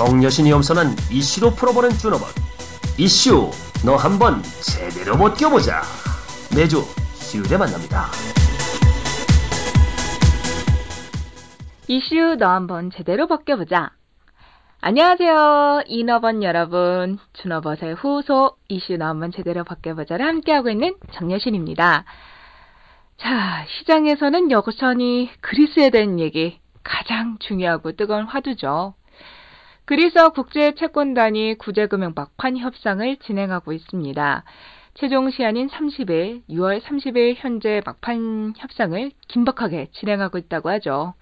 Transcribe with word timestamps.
정여신이 0.00 0.50
엄선한 0.50 0.96
이슈로 1.12 1.50
풀어보는 1.50 1.90
준어번 1.90 2.26
이슈 2.96 3.50
너 3.84 3.96
한번 3.96 4.42
제대로 4.42 5.18
벗겨보자 5.18 5.82
매주 6.56 6.80
수요일에 7.16 7.58
만납니다. 7.58 8.06
이슈 11.86 12.36
너 12.38 12.48
한번 12.48 12.90
제대로 12.90 13.26
벗겨보자. 13.26 13.90
안녕하세요. 14.80 15.82
인어번 15.84 16.42
여러분. 16.44 17.18
준어벗의 17.34 17.96
후속 17.96 18.58
이슈 18.68 18.96
너 18.96 19.04
한번 19.04 19.30
제대로 19.32 19.64
벗겨보자를 19.64 20.26
함께하고 20.26 20.70
있는 20.70 20.94
정여신입니다. 21.12 22.06
자, 23.18 23.66
시장에서는 23.68 24.50
여전히 24.50 25.30
그리스에 25.42 25.90
대한 25.90 26.18
얘기 26.18 26.58
가장 26.82 27.36
중요하고 27.38 27.92
뜨거운 27.92 28.24
화두죠. 28.24 28.94
그리스와 29.84 30.28
국제 30.30 30.74
채권단이 30.74 31.56
구제금융 31.58 32.12
막판 32.14 32.58
협상을 32.58 33.16
진행하고 33.16 33.72
있습니다. 33.72 34.44
최종 34.94 35.30
시한인 35.30 35.68
30일, 35.68 36.42
6월 36.48 36.80
30일 36.80 37.34
현재 37.36 37.80
막판 37.84 38.54
협상을 38.56 39.10
긴박하게 39.28 39.88
진행하고 39.92 40.38
있다고 40.38 40.68
하죠. 40.70 41.14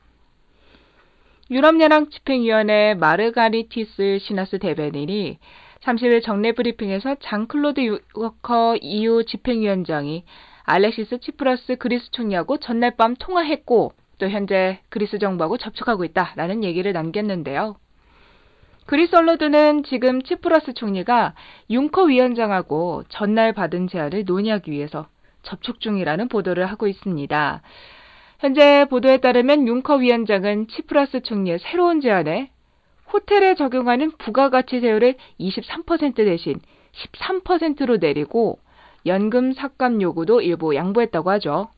유럽연합 1.50 2.10
집행위원회 2.10 2.94
마르가리티스 2.94 4.18
시나스 4.20 4.58
대변인이 4.58 5.38
30일 5.80 6.22
정례 6.22 6.52
브리핑에서 6.52 7.16
장클로드 7.20 7.80
융커 7.80 8.76
EU 8.82 9.24
집행위원장이 9.24 10.24
알렉시스 10.64 11.20
치프라스 11.20 11.76
그리스 11.76 12.10
총리하고 12.10 12.58
전날 12.58 12.96
밤 12.96 13.14
통화했고 13.16 13.92
또 14.18 14.28
현재 14.28 14.80
그리스 14.90 15.18
정부하고 15.18 15.56
접촉하고 15.56 16.04
있다라는 16.04 16.64
얘기를 16.64 16.92
남겼는데요. 16.92 17.76
언론들은 19.18 19.82
지금 19.84 20.22
치프러스 20.22 20.72
총리가 20.72 21.34
융커 21.68 22.04
위원장하고 22.04 23.02
전날 23.10 23.52
받은 23.52 23.86
제안을 23.86 24.24
논의하기 24.24 24.70
위해서 24.70 25.08
접촉 25.42 25.80
중이라는 25.80 26.28
보도를 26.28 26.64
하고 26.70 26.86
있습니다. 26.86 27.60
현재 28.38 28.86
보도에 28.88 29.18
따르면 29.18 29.68
융커 29.68 29.96
위원장은 29.96 30.68
치프라스 30.68 31.20
총리의 31.20 31.58
새로운 31.58 32.00
제안에 32.00 32.50
호텔에 33.12 33.56
적용하는 33.56 34.12
부가가치 34.12 34.80
세율을 34.80 35.16
23% 35.38 36.16
대신 36.16 36.58
13%로 36.92 37.98
내리고 37.98 38.58
연금 39.04 39.52
삭감 39.52 40.00
요구도 40.00 40.40
일부 40.40 40.74
양보했다고 40.74 41.30
하죠. 41.32 41.68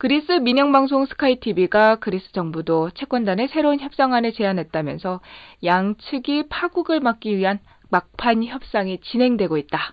그리스 0.00 0.32
민영방송 0.32 1.04
스카이TV가 1.04 1.96
그리스 1.96 2.32
정부도 2.32 2.88
채권단의 2.92 3.48
새로운 3.48 3.80
협상안을 3.80 4.32
제안했다면서 4.32 5.20
양측이 5.62 6.44
파국을 6.48 7.00
막기 7.00 7.36
위한 7.36 7.58
막판 7.90 8.46
협상이 8.46 8.98
진행되고 9.02 9.58
있다. 9.58 9.92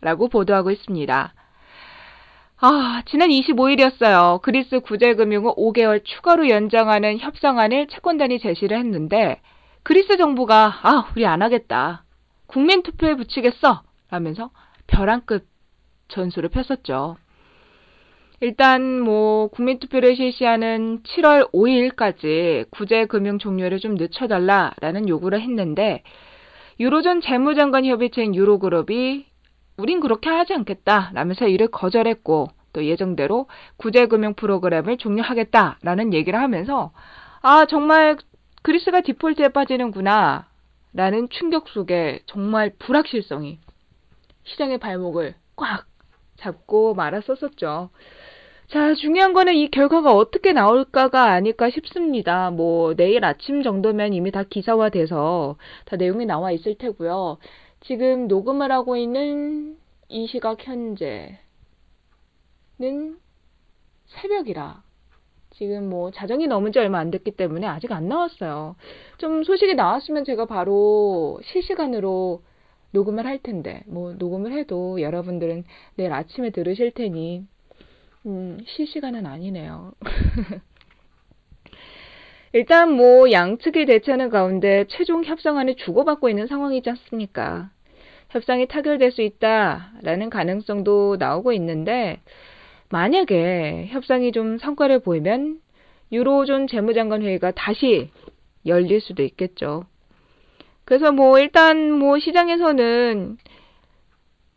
라고 0.00 0.28
보도하고 0.28 0.70
있습니다. 0.70 1.34
아, 2.60 3.02
지난 3.06 3.30
25일이었어요. 3.30 4.40
그리스 4.42 4.78
구제금융을 4.78 5.54
5개월 5.56 6.04
추가로 6.04 6.48
연장하는 6.48 7.18
협상안을 7.18 7.88
채권단이 7.88 8.38
제시를 8.38 8.78
했는데 8.78 9.40
그리스 9.82 10.18
정부가 10.18 10.72
아, 10.84 11.10
우리 11.16 11.26
안 11.26 11.42
하겠다. 11.42 12.04
국민 12.46 12.84
투표에 12.84 13.16
붙이겠어. 13.16 13.82
라면서 14.08 14.50
벼랑 14.86 15.22
끝 15.22 15.48
전술을 16.06 16.48
폈었죠. 16.50 17.16
일단 18.42 19.00
뭐 19.00 19.46
국민 19.46 19.78
투표를 19.78 20.16
실시하는 20.16 21.04
7월 21.04 21.52
5일까지 21.52 22.68
구제 22.72 23.06
금융 23.06 23.38
종료를 23.38 23.78
좀 23.78 23.94
늦춰달라라는 23.94 25.08
요구를 25.08 25.40
했는데 25.40 26.02
유로존 26.80 27.20
재무장관 27.20 27.84
협의체인 27.84 28.34
유로그룹이 28.34 29.26
우린 29.76 30.00
그렇게 30.00 30.28
하지 30.28 30.54
않겠다라면서 30.54 31.46
이를 31.46 31.68
거절했고 31.68 32.48
또 32.72 32.84
예정대로 32.84 33.46
구제금융 33.76 34.34
프로그램을 34.34 34.98
종료하겠다라는 34.98 36.12
얘기를 36.12 36.40
하면서 36.40 36.90
아 37.42 37.66
정말 37.66 38.16
그리스가 38.62 39.02
디폴트에 39.02 39.50
빠지는구나 39.50 40.48
라는 40.94 41.28
충격 41.30 41.68
속에 41.68 42.22
정말 42.26 42.72
불확실성이 42.80 43.60
시장의 44.42 44.78
발목을 44.78 45.36
꽉 45.54 45.86
잡고 46.38 46.94
말았었었죠. 46.94 47.90
자, 48.72 48.94
중요한 48.94 49.34
거는 49.34 49.52
이 49.54 49.70
결과가 49.70 50.14
어떻게 50.14 50.54
나올까가 50.54 51.30
아닐까 51.30 51.68
싶습니다. 51.68 52.50
뭐, 52.50 52.94
내일 52.94 53.22
아침 53.22 53.62
정도면 53.62 54.14
이미 54.14 54.30
다 54.30 54.44
기사화돼서 54.44 55.56
다 55.84 55.96
내용이 55.96 56.24
나와 56.24 56.52
있을 56.52 56.78
테고요. 56.78 57.36
지금 57.80 58.28
녹음을 58.28 58.72
하고 58.72 58.96
있는 58.96 59.76
이 60.08 60.26
시각 60.26 60.66
현재는 60.66 61.36
새벽이라 64.06 64.82
지금 65.50 65.90
뭐 65.90 66.10
자정이 66.10 66.46
넘은 66.46 66.72
지 66.72 66.78
얼마 66.78 66.98
안 66.98 67.10
됐기 67.10 67.32
때문에 67.32 67.66
아직 67.66 67.92
안 67.92 68.08
나왔어요. 68.08 68.76
좀 69.18 69.44
소식이 69.44 69.74
나왔으면 69.74 70.24
제가 70.24 70.46
바로 70.46 71.38
실시간으로 71.44 72.40
녹음을 72.92 73.26
할 73.26 73.38
텐데 73.38 73.82
뭐 73.86 74.14
녹음을 74.14 74.52
해도 74.52 75.02
여러분들은 75.02 75.64
내일 75.96 76.14
아침에 76.14 76.48
들으실 76.48 76.92
테니 76.92 77.51
음, 78.26 78.58
실시간은 78.66 79.26
아니네요. 79.26 79.92
일단 82.52 82.92
뭐 82.92 83.32
양측이 83.32 83.86
대치하는 83.86 84.28
가운데 84.28 84.84
최종 84.88 85.24
협상안을 85.24 85.76
주고받고 85.76 86.28
있는 86.28 86.46
상황이지 86.46 86.90
않습니까? 86.90 87.70
협상이 88.28 88.66
타결될 88.66 89.12
수 89.12 89.22
있다라는 89.22 90.30
가능성도 90.30 91.16
나오고 91.18 91.52
있는데 91.54 92.20
만약에 92.90 93.88
협상이 93.90 94.32
좀 94.32 94.58
성과를 94.58 95.00
보이면 95.00 95.60
유로존 96.12 96.66
재무장관 96.66 97.22
회의가 97.22 97.52
다시 97.52 98.10
열릴 98.66 99.00
수도 99.00 99.22
있겠죠. 99.22 99.84
그래서 100.84 101.10
뭐 101.10 101.38
일단 101.38 101.90
뭐 101.90 102.18
시장에서는 102.18 103.38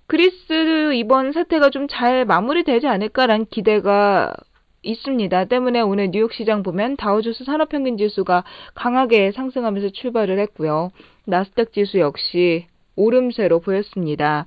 그리스 0.07 0.93
이번 0.93 1.31
사태가 1.31 1.69
좀 1.69 1.87
잘 1.87 2.25
마무리되지 2.25 2.87
않을까라는 2.87 3.45
기대가 3.49 4.33
있습니다. 4.83 5.45
때문에 5.45 5.81
오늘 5.81 6.11
뉴욕 6.11 6.31
시장 6.33 6.61
보면 6.61 6.95
다우조스 6.95 7.43
산업평균 7.43 7.97
지수가 7.97 8.43
강하게 8.75 9.31
상승하면서 9.31 9.89
출발을 9.89 10.37
했고요. 10.39 10.91
나스닥 11.25 11.73
지수 11.73 11.99
역시 11.99 12.67
오름세로 12.95 13.61
보였습니다. 13.61 14.45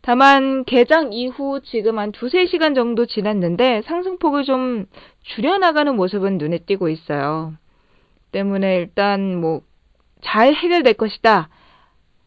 다만 0.00 0.64
개장 0.64 1.12
이후 1.12 1.60
지금 1.62 1.98
한 1.98 2.12
두세 2.12 2.46
시간 2.46 2.74
정도 2.74 3.06
지났는데 3.06 3.82
상승폭을 3.82 4.44
좀 4.44 4.86
줄여나가는 5.22 5.94
모습은 5.94 6.38
눈에 6.38 6.58
띄고 6.58 6.88
있어요. 6.88 7.54
때문에 8.32 8.76
일단 8.76 9.40
뭐 9.40 9.62
잘 10.24 10.54
해결될 10.54 10.94
것이다. 10.94 11.48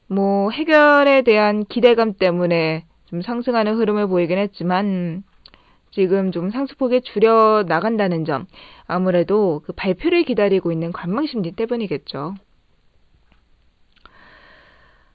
뭐 0.08 0.50
해결에 0.52 1.22
대한 1.22 1.66
기대감 1.66 2.14
때문에 2.14 2.86
좀 3.06 3.22
상승하는 3.22 3.76
흐름을 3.76 4.08
보이긴 4.08 4.38
했지만 4.38 5.24
지금 5.92 6.32
좀 6.32 6.52
상승폭이 6.52 7.02
줄여 7.02 7.66
나간다는 7.68 8.26
점 8.26 8.46
아무래도 8.86 9.62
그 9.66 9.74
발표를 9.74 10.24
기다리고 10.24 10.72
있는 10.72 10.92
관망 10.92 11.26
심리 11.26 11.52
때문이겠죠. 11.52 12.36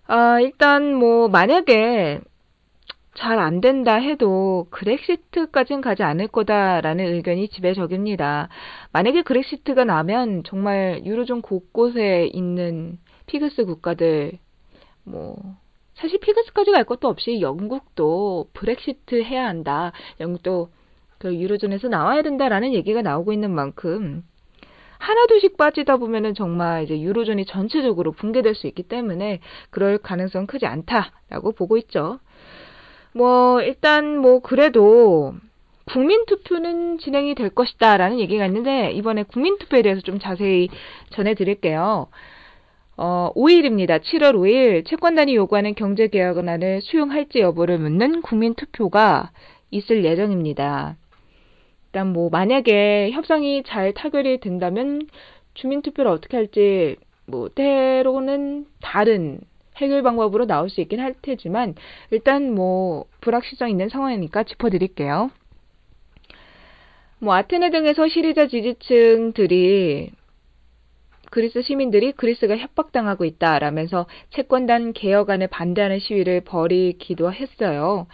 아, 0.07 0.41
일단 0.41 0.95
뭐 0.95 1.29
만약에 1.29 2.21
잘 3.15 3.39
안 3.39 3.61
된다 3.61 3.95
해도 3.95 4.67
그렉시트까지는 4.71 5.83
가지 5.83 6.03
않을 6.03 6.29
거다라는 6.29 7.13
의견이 7.15 7.49
지배적입니다. 7.49 8.49
만약에 8.93 9.23
그렉시트가 9.23 9.85
나면 9.85 10.43
정말 10.45 11.03
유로존 11.05 11.43
곳곳에 11.43 12.31
있는 12.33 12.99
피그스 13.27 13.67
국가들 13.67 14.39
뭐 15.05 15.37
사실 15.95 16.19
피그스까지 16.21 16.71
갈 16.73 16.85
것도 16.85 17.09
없이 17.09 17.41
영국도 17.41 18.49
브렉시트 18.55 19.23
해야 19.23 19.47
한다. 19.47 19.93
영국도 20.21 20.71
그 21.19 21.35
유로존에서 21.37 21.89
나와야 21.89 22.23
된다라는 22.23 22.75
얘기가 22.75 23.03
나오고 23.03 23.33
있는 23.33 23.51
만큼 23.51 24.25
하나둘씩 24.99 25.57
빠지다 25.57 25.97
보면은 25.97 26.35
정말 26.35 26.85
이제 26.85 27.01
유로존이 27.01 27.45
전체적으로 27.47 28.13
붕괴될 28.13 28.55
수 28.55 28.67
있기 28.69 28.85
때문에 28.85 29.41
그럴 29.71 29.99
가능성 29.99 30.47
크지 30.47 30.67
않다라고 30.67 31.53
보고 31.53 31.77
있죠. 31.79 32.21
뭐 33.13 33.61
일단 33.63 34.19
뭐 34.19 34.41
그래도 34.41 35.35
국민 35.87 36.25
투표는 36.27 36.99
진행이 36.99 37.35
될 37.35 37.51
것이다라는 37.51 38.21
얘기가 38.21 38.47
있는데 38.47 38.93
이번에 38.93 39.25
국민 39.25 39.59
투표에 39.59 39.83
대해서 39.83 40.01
좀 40.01 40.21
자세히 40.21 40.69
전해 41.11 41.35
드릴게요. 41.35 42.09
어, 42.97 43.31
5일입니다. 43.35 44.01
7월 44.03 44.35
5일 44.35 44.85
채권단이 44.87 45.35
요구하는 45.35 45.75
경제계약안을 45.75 46.83
수용할지 46.83 47.41
여부를 47.41 47.79
묻는 47.79 48.23
국민 48.23 48.55
투표가 48.55 49.31
있을 49.71 50.05
예정입니다. 50.05 50.97
일단 51.87 52.13
뭐 52.13 52.29
만약에 52.31 53.11
협상이 53.13 53.63
잘 53.65 53.93
타결이 53.93 54.41
된다면 54.41 55.07
주민 55.55 55.83
투표를 55.83 56.11
어떻게 56.11 56.37
할지 56.37 56.97
뭐 57.27 57.49
때로는 57.49 58.67
다른 58.83 59.41
해결 59.77 60.03
방법으로 60.03 60.47
나올 60.47 60.69
수 60.69 60.81
있긴 60.81 61.01
할 61.01 61.15
테지만 61.21 61.75
일단 62.11 62.55
뭐 62.55 63.07
불확실성 63.21 63.71
있는 63.71 63.89
상황이니까 63.89 64.45
짚어드릴게요. 64.45 65.31
뭐 67.19 67.35
아테네 67.35 67.71
등에서 67.71 68.09
시리자 68.09 68.49
지지층들이 68.49 70.11
그리스 71.33 71.63
시민들이 71.63 72.13
그리스가 72.13 72.59
협박당하고 72.59 73.25
있다라면서 73.25 74.05
채권단 74.35 74.93
개혁안에 74.93 75.47
반대하는 75.47 75.99
시위를 75.99 76.43
벌이기도 76.43 77.33
했어요. 77.33 78.07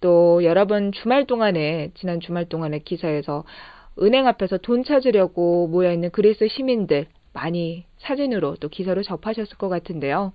또 0.00 0.42
여러 0.42 0.66
번 0.66 0.90
주말 0.90 1.26
동안에 1.26 1.90
지난 1.92 2.18
주말 2.18 2.46
동안에 2.46 2.78
기사에서 2.78 3.44
은행 4.00 4.26
앞에서 4.26 4.56
돈 4.56 4.84
찾으려고 4.84 5.68
모여 5.68 5.92
있는 5.92 6.08
그리스 6.12 6.48
시민들 6.48 7.08
많이 7.34 7.84
사진으로 7.98 8.56
또 8.56 8.70
기사로 8.70 9.02
접하셨을 9.02 9.58
것 9.58 9.68
같은데요. 9.68 10.32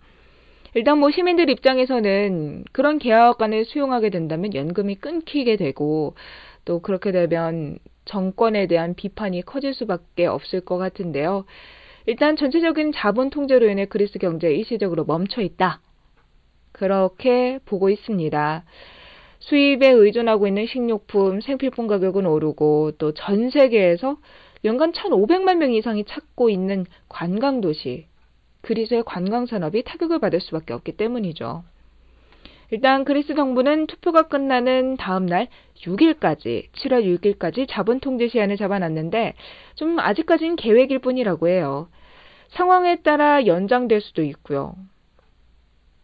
일단 0.75 0.99
뭐 0.99 1.09
시민들 1.09 1.49
입장에서는 1.49 2.65
그런 2.71 2.99
개혁안을 2.99 3.65
수용하게 3.65 4.11
된다면 4.11 4.53
연금이 4.53 4.93
끊기게 4.93 5.55
되고 5.55 6.13
또 6.65 6.81
그렇게 6.81 7.11
되면 7.11 7.79
정권에 8.05 8.67
대한 8.67 8.93
비판이 8.93 9.41
커질 9.41 9.73
수밖에 9.73 10.27
없을 10.27 10.61
것 10.61 10.77
같은데요. 10.77 11.45
일단 12.07 12.37
전체적인 12.37 12.93
자본 12.93 13.29
통제로 13.29 13.69
인해 13.69 13.85
그리스 13.85 14.17
경제 14.17 14.49
일시적으로 14.49 15.03
멈춰 15.03 15.41
있다. 15.41 15.81
그렇게 16.71 17.59
보고 17.65 17.89
있습니다. 17.89 18.63
수입에 19.39 19.89
의존하고 19.89 20.47
있는 20.47 20.65
식료품, 20.67 21.41
생필품 21.41 21.87
가격은 21.87 22.25
오르고 22.25 22.93
또 22.97 23.11
전 23.11 23.49
세계에서 23.49 24.17
연간 24.63 24.93
1,500만 24.93 25.57
명 25.57 25.73
이상이 25.73 26.05
찾고 26.05 26.49
있는 26.49 26.85
관광 27.09 27.59
도시, 27.59 28.05
그리스의 28.61 29.03
관광 29.05 29.45
산업이 29.45 29.83
타격을 29.83 30.19
받을 30.19 30.39
수밖에 30.39 30.73
없기 30.73 30.93
때문이죠. 30.93 31.63
일단 32.71 33.03
그리스 33.03 33.35
정부는 33.35 33.87
투표가 33.87 34.23
끝나는 34.23 34.95
다음 34.95 35.25
날 35.25 35.49
6일까지, 35.81 36.71
7월 36.71 37.03
6일까지 37.19 37.65
자본 37.69 37.99
통제 37.99 38.29
시한을 38.29 38.55
잡아놨는데 38.55 39.33
좀 39.75 39.99
아직까지는 39.99 40.55
계획일 40.55 40.99
뿐이라고 40.99 41.49
해요. 41.49 41.89
상황에 42.49 43.01
따라 43.01 43.45
연장될 43.45 44.01
수도 44.01 44.23
있고요. 44.23 44.75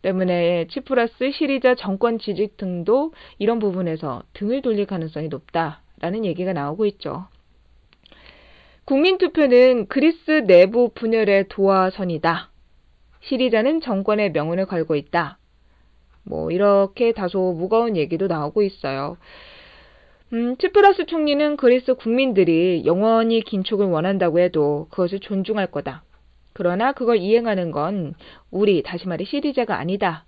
때문에 0.01 0.67
치프라스 0.67 1.31
시리자 1.31 1.75
정권 1.75 2.19
지지 2.19 2.49
등도 2.57 3.13
이런 3.39 3.59
부분에서 3.59 4.23
등을 4.33 4.61
돌릴 4.61 4.85
가능성이 4.85 5.29
높다라는 5.29 6.25
얘기가 6.25 6.53
나오고 6.53 6.85
있죠. 6.87 7.25
국민투표는 8.85 9.87
그리스 9.87 10.43
내부 10.45 10.89
분열의 10.93 11.47
도화선이다. 11.47 12.49
시리자는 13.21 13.79
정권의 13.79 14.33
명운을 14.33 14.65
걸고 14.65 14.95
있다. 14.95 15.37
뭐 16.25 16.51
이렇게 16.51 17.13
다소 17.13 17.53
무거운 17.53 17.95
얘기도 17.95 18.27
나오고 18.27 18.61
있어요. 18.61 19.15
음, 20.33 20.57
치프라스 20.57 21.05
총리는 21.05 21.55
그리스 21.55 21.93
국민들이 21.93 22.83
영원히 22.85 23.41
긴축을 23.41 23.85
원한다고 23.85 24.39
해도 24.39 24.87
그것을 24.89 25.19
존중할 25.19 25.67
거다. 25.67 26.03
그러나 26.53 26.91
그걸 26.93 27.17
이행하는 27.17 27.71
건 27.71 28.13
우리, 28.51 28.83
다시 28.83 29.07
말해 29.07 29.25
시리자가 29.25 29.77
아니다. 29.77 30.25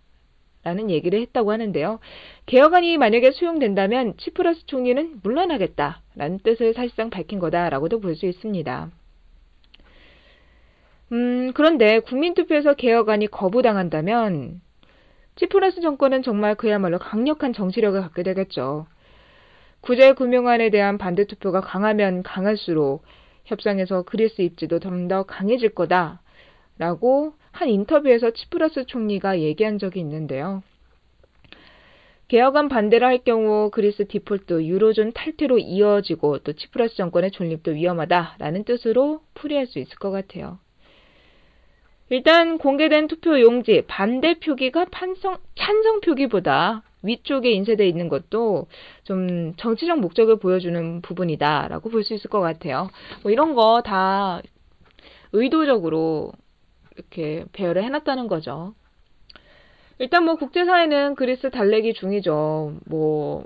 라는 0.64 0.90
얘기를 0.90 1.22
했다고 1.22 1.52
하는데요. 1.52 2.00
개혁안이 2.48 2.98
만약에 2.98 3.32
수용된다면 3.32 4.16
치프라스 4.18 4.66
총리는 4.66 5.20
물러나겠다. 5.22 6.02
라는 6.16 6.40
뜻을 6.40 6.74
사실상 6.74 7.12
밝힌 7.12 7.38
거다라고도 7.40 8.00
볼 8.00 8.16
수 8.16 8.26
있습니다. 8.26 8.90
음, 11.12 11.52
그런데 11.54 12.00
국민투표에서 12.00 12.74
개혁안이 12.74 13.28
거부당한다면 13.28 14.62
치프라스 15.36 15.82
정권은 15.82 16.24
정말 16.24 16.56
그야말로 16.56 16.98
강력한 16.98 17.54
정치력을 17.54 18.02
갖게 18.02 18.24
되겠죠. 18.24 18.88
구제금융안에 19.82 20.72
대한 20.72 20.98
반대 20.98 21.26
투표가 21.26 21.62
강하면 21.62 22.24
강할수록 22.24 23.04
협상에서 23.46 24.04
그리스 24.04 24.42
입지도 24.42 24.80
좀더 24.80 25.24
강해질 25.24 25.70
거다라고 25.70 27.34
한 27.52 27.70
인터뷰에서 27.70 28.32
치프라스 28.32 28.86
총리가 28.86 29.40
얘기한 29.40 29.80
적이 29.80 30.02
있는데요. 30.02 30.62
개혁안 32.28 32.70
반대를 32.70 33.08
할 33.08 33.20
경우 33.20 33.70
그리스 33.70 34.08
디폴트 34.08 34.64
유로존 34.66 35.14
탈퇴로 35.14 35.60
이어지고 35.60 36.40
또 36.40 36.54
치프라스 36.54 36.96
정권의 36.96 37.32
존립도 37.32 37.72
위험하다라는 37.72 38.64
뜻으로 38.64 39.22
풀이할 39.36 39.68
수 39.68 39.80
있을 39.80 39.96
것 39.98 40.10
같아요. 40.10 40.58
일단 42.10 42.58
공개된 42.58 43.08
투표 43.08 43.40
용지 43.42 43.84
반대 43.88 44.40
표기가 44.40 44.86
판성, 44.86 45.38
찬성 45.56 46.02
표기보다 46.02 46.84
위쪽에 47.06 47.52
인쇄되어 47.52 47.86
있는 47.86 48.10
것도 48.10 48.68
좀 49.04 49.54
정치적 49.58 50.00
목적을 50.00 50.38
보여주는 50.40 51.02
부분이다라고 51.02 51.90
볼 51.90 52.04
수 52.04 52.14
있을 52.14 52.30
것 52.30 52.40
같아요. 52.42 52.90
뭐 53.24 53.32
이런 53.32 53.56
거 53.56 53.82
다 53.84 54.42
의도적으로 55.34 56.32
이렇게 56.96 57.46
배열을 57.54 57.84
해놨다는 57.84 58.28
거죠. 58.28 58.74
일단 60.00 60.26
뭐 60.26 60.36
국제사회는 60.36 61.16
그리스 61.16 61.50
달래기 61.50 61.94
중이죠. 61.94 62.74
뭐 62.86 63.46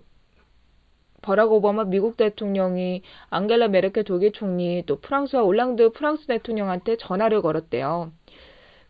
버락 1.22 1.52
오바마 1.52 1.86
미국 1.86 2.18
대통령이 2.18 3.02
앙겔라 3.30 3.68
메르켈 3.68 4.04
독일 4.04 4.32
총리 4.32 4.84
또 4.86 5.00
프랑스와 5.00 5.44
올랑드 5.44 5.92
프랑스 5.92 6.26
대통령한테 6.28 6.96
전화를 6.98 7.42
걸었대요. 7.42 8.12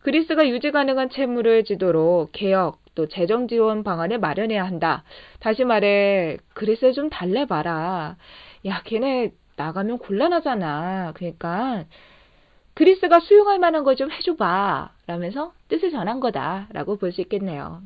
그리스가 0.02 0.48
유지 0.48 0.70
가능한 0.70 1.10
채무를 1.10 1.64
지도록 1.64 2.30
개혁 2.32 2.79
또 3.00 3.08
재정 3.08 3.48
지원 3.48 3.82
방안을 3.82 4.18
마련해야 4.18 4.62
한다. 4.62 5.04
다시 5.38 5.64
말해 5.64 6.36
그리스 6.52 6.92
좀 6.92 7.08
달래봐라. 7.08 8.16
야 8.66 8.82
걔네 8.84 9.32
나가면 9.56 9.98
곤란하잖아. 9.98 11.12
그러니까 11.14 11.84
그리스가 12.74 13.20
수용할 13.20 13.58
만한 13.58 13.84
거좀 13.84 14.10
해줘봐. 14.10 14.90
라면서 15.06 15.54
뜻을 15.68 15.90
전한 15.90 16.20
거다 16.20 16.68
라고 16.72 16.98
볼 16.98 17.12
수 17.12 17.22
있겠네요. 17.22 17.80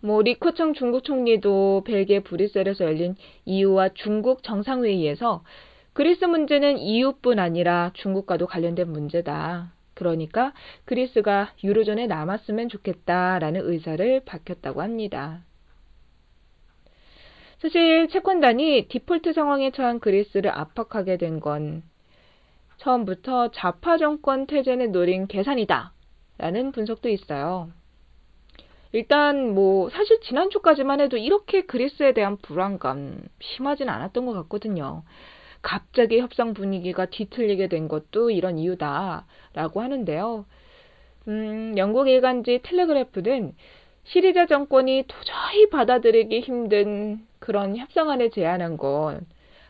뭐 0.00 0.22
리커청 0.22 0.72
중국 0.72 1.04
총리도 1.04 1.82
벨기에 1.84 2.20
브뤼셀에서 2.20 2.86
열린 2.86 3.16
EU와 3.44 3.90
중국 3.90 4.42
정상회의에서 4.42 5.44
그리스 5.92 6.24
문제는 6.24 6.78
EU뿐 6.78 7.38
아니라 7.38 7.90
중국과도 7.92 8.46
관련된 8.46 8.90
문제다. 8.90 9.72
그러니까 10.00 10.54
그리스가 10.86 11.52
유로존에 11.62 12.06
남았으면 12.06 12.70
좋겠다라는 12.70 13.60
의사를 13.62 14.20
밝혔다고 14.24 14.80
합니다. 14.80 15.42
사실 17.58 18.08
채권단이 18.08 18.88
디폴트 18.88 19.34
상황에 19.34 19.70
처한 19.70 20.00
그리스를 20.00 20.50
압박하게 20.50 21.18
된 21.18 21.38
건 21.40 21.82
처음부터 22.78 23.50
좌파 23.50 23.98
정권 23.98 24.46
태제를 24.46 24.90
노린 24.90 25.26
계산이다. 25.26 25.92
라는 26.38 26.72
분석도 26.72 27.10
있어요. 27.10 27.68
일단 28.92 29.54
뭐 29.54 29.90
사실 29.90 30.18
지난주까지만 30.22 31.02
해도 31.02 31.18
이렇게 31.18 31.66
그리스에 31.66 32.14
대한 32.14 32.38
불안감 32.38 33.20
심하진 33.42 33.90
않았던 33.90 34.24
것 34.24 34.32
같거든요. 34.32 35.02
갑자기 35.62 36.20
협상 36.20 36.54
분위기가 36.54 37.06
뒤틀리게 37.06 37.68
된 37.68 37.88
것도 37.88 38.30
이런 38.30 38.58
이유다라고 38.58 39.80
하는데요. 39.80 40.44
음, 41.28 41.74
영국 41.76 42.08
일간지 42.08 42.60
텔레그래프는 42.62 43.54
시리자 44.04 44.46
정권이 44.46 45.04
도저히 45.06 45.68
받아들이기 45.70 46.40
힘든 46.40 47.26
그런 47.38 47.76
협상안을 47.76 48.30
제안한 48.30 48.76
건 48.76 49.26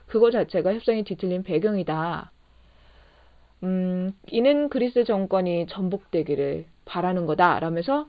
그거 0.07 0.31
자체가 0.31 0.75
협상이 0.75 1.05
뒤틀린 1.05 1.43
배경이다. 1.43 2.31
음, 3.63 4.13
이는 4.29 4.69
그리스 4.69 5.05
정권이 5.05 5.67
전복되기를 5.69 6.65
바라는 6.85 7.27
거다. 7.27 7.61
라면서 7.61 8.09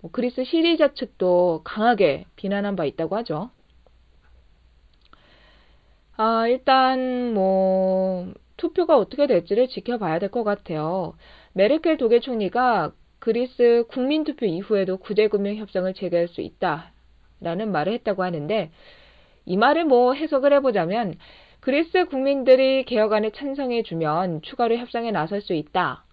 뭐 0.00 0.10
그리스 0.10 0.44
시리자 0.44 0.94
측도 0.94 1.62
강하게 1.64 2.26
비난한 2.36 2.76
바 2.76 2.84
있다고 2.84 3.16
하죠. 3.16 3.50
아, 6.16 6.46
일단 6.48 7.34
뭐 7.34 8.32
투표가 8.56 8.96
어떻게 8.96 9.26
될지를 9.26 9.68
지켜봐야 9.68 10.18
될 10.18 10.30
것 10.30 10.44
같아요. 10.44 11.14
메르켈 11.54 11.96
독일 11.98 12.20
총리가 12.20 12.92
그리스 13.18 13.84
국민투표 13.88 14.46
이후에도 14.46 14.96
구제금융 14.98 15.56
협상을 15.56 15.92
재개할 15.94 16.28
수 16.28 16.40
있다라는 16.40 17.72
말을 17.72 17.92
했다고 17.94 18.22
하는데 18.22 18.70
이 19.46 19.56
말을 19.56 19.84
뭐 19.86 20.14
해석을 20.14 20.52
해보자면 20.54 21.16
그리스 21.60 22.04
국민들이 22.06 22.84
개혁안에 22.84 23.30
찬성해주면 23.30 24.42
추가로 24.42 24.76
협상에 24.76 25.10
나설 25.10 25.40
수 25.40 25.54
있다. 25.54 26.04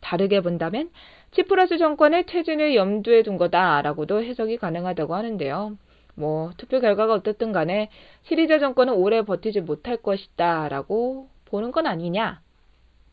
다르게 0.00 0.40
본다면 0.40 0.90
치프라스 1.32 1.78
정권의 1.78 2.26
퇴진을 2.26 2.74
염두에 2.74 3.22
둔 3.22 3.36
거다라고도 3.38 4.22
해석이 4.22 4.56
가능하다고 4.58 5.14
하는데요. 5.14 5.76
뭐 6.18 6.50
투표 6.56 6.80
결과가 6.80 7.14
어떻든 7.14 7.52
간에 7.52 7.90
시리자 8.24 8.58
정권은 8.58 8.94
오래 8.94 9.22
버티지 9.22 9.60
못할 9.60 9.96
것이다 9.96 10.68
라고 10.68 11.28
보는 11.46 11.70
건 11.70 11.86
아니냐 11.86 12.40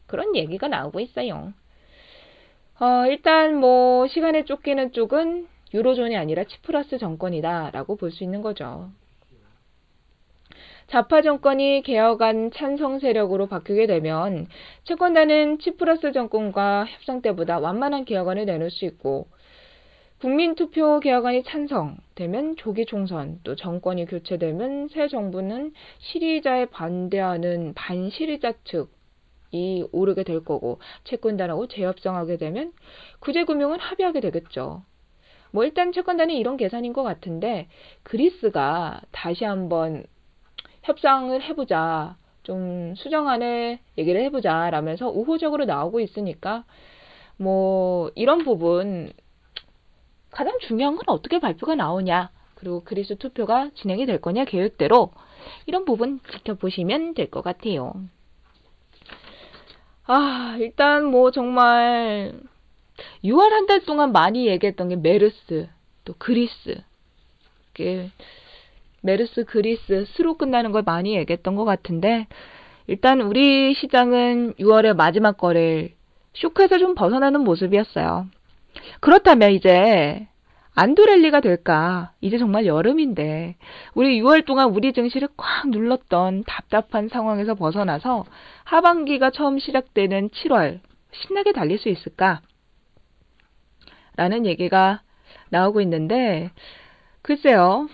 그런 0.07 0.35
얘기가 0.35 0.67
나오고 0.67 0.99
있어요. 0.99 1.53
어, 2.79 3.05
일단 3.07 3.55
뭐 3.55 4.07
시간에 4.07 4.43
쫓기는 4.43 4.91
쪽은 4.91 5.47
유로존이 5.73 6.17
아니라 6.17 6.43
치프러스 6.45 6.97
정권이다 6.97 7.69
라고 7.71 7.95
볼 7.95 8.11
수 8.11 8.23
있는 8.23 8.41
거죠. 8.41 8.89
좌파 10.87 11.21
정권이 11.21 11.81
개혁안 11.83 12.51
찬성 12.51 12.99
세력으로 12.99 13.47
바뀌게 13.47 13.87
되면 13.87 14.47
채권단은 14.83 15.59
치프러스 15.59 16.11
정권과 16.11 16.85
협상 16.85 17.21
때보다 17.21 17.59
완만한 17.59 18.05
개혁안을 18.05 18.45
내놓을 18.45 18.69
수 18.69 18.85
있고 18.85 19.27
국민투표 20.21 20.99
개혁안이 21.01 21.43
찬성되면 21.43 22.55
조기 22.55 22.85
총선 22.85 23.39
또 23.43 23.55
정권이 23.55 24.05
교체되면 24.05 24.87
새 24.87 25.07
정부는 25.07 25.73
시리자에 25.99 26.67
반대하는 26.67 27.73
반시리자 27.73 28.53
측이 28.63 29.89
오르게 29.91 30.23
될 30.23 30.43
거고 30.43 30.79
채권단하고 31.03 31.67
재협상하게 31.67 32.37
되면 32.37 32.71
구제금융은 33.19 33.79
합의하게 33.79 34.21
되겠죠. 34.21 34.83
뭐 35.51 35.63
일단 35.65 35.91
채권단은 35.91 36.33
이런 36.35 36.57
계산인 36.57 36.93
것 36.93 37.03
같은데 37.03 37.67
그리스가 38.03 39.01
다시 39.11 39.43
한번 39.43 40.05
협상을 40.83 41.41
해보자. 41.41 42.17
좀 42.43 42.93
수정안을 42.95 43.79
얘기를 43.97 44.21
해보자. 44.21 44.69
라면서 44.69 45.09
우호적으로 45.09 45.65
나오고 45.65 45.99
있으니까 45.99 46.63
뭐 47.37 48.11
이런 48.15 48.43
부분 48.43 49.11
가장 50.35 50.57
중요한 50.67 50.95
건 50.97 51.03
어떻게 51.07 51.39
발표가 51.39 51.75
나오냐. 51.75 52.29
그리고 52.55 52.83
그리스 52.83 53.15
투표가 53.17 53.69
진행이 53.75 54.05
될 54.05 54.19
거냐 54.19 54.43
계획대로 54.45 55.11
이런 55.65 55.85
부분 55.85 56.19
지켜보시면 56.31 57.13
될 57.13 57.29
것 57.29 57.41
같아요. 57.41 57.93
아, 60.07 60.57
일단 60.59 61.05
뭐 61.05 61.31
정말 61.31 62.33
6월 63.23 63.49
한 63.49 63.65
달 63.65 63.83
동안 63.85 64.11
많이 64.11 64.47
얘기했던 64.47 64.89
게 64.89 64.95
메르스, 64.97 65.69
또 66.03 66.13
그리스. 66.17 66.81
메르스, 69.01 69.45
그리스, 69.45 70.05
스로 70.15 70.35
끝나는 70.37 70.71
걸 70.71 70.83
많이 70.83 71.15
얘기했던 71.15 71.55
것 71.55 71.65
같은데, 71.65 72.27
일단 72.87 73.21
우리 73.21 73.73
시장은 73.73 74.53
6월의 74.59 74.95
마지막 74.95 75.37
거래일 75.37 75.93
쇼크에서 76.33 76.77
좀 76.77 76.95
벗어나는 76.95 77.41
모습이었어요. 77.41 78.27
그렇다면 78.99 79.51
이제 79.51 80.27
안도랠리가 80.75 81.39
될까? 81.39 82.11
이제 82.19 82.37
정말 82.37 82.65
여름인데 82.65 83.55
우리 83.93 84.21
6월 84.21 84.45
동안 84.45 84.71
우리 84.71 84.91
증시를 84.91 85.29
꽉 85.37 85.69
눌렀던 85.69 86.43
답답한 86.45 87.07
상황에서 87.07 87.55
벗어나서 87.55 88.25
하반기가 88.65 89.31
처음 89.31 89.57
시작되는 89.57 90.29
7월 90.29 90.81
신나게 91.13 91.53
달릴 91.53 91.77
수 91.77 91.87
있을까? 91.87 92.41
라는 94.17 94.45
얘기가 94.45 95.01
나오고 95.49 95.81
있는데 95.81 96.51
글쎄요. 97.21 97.87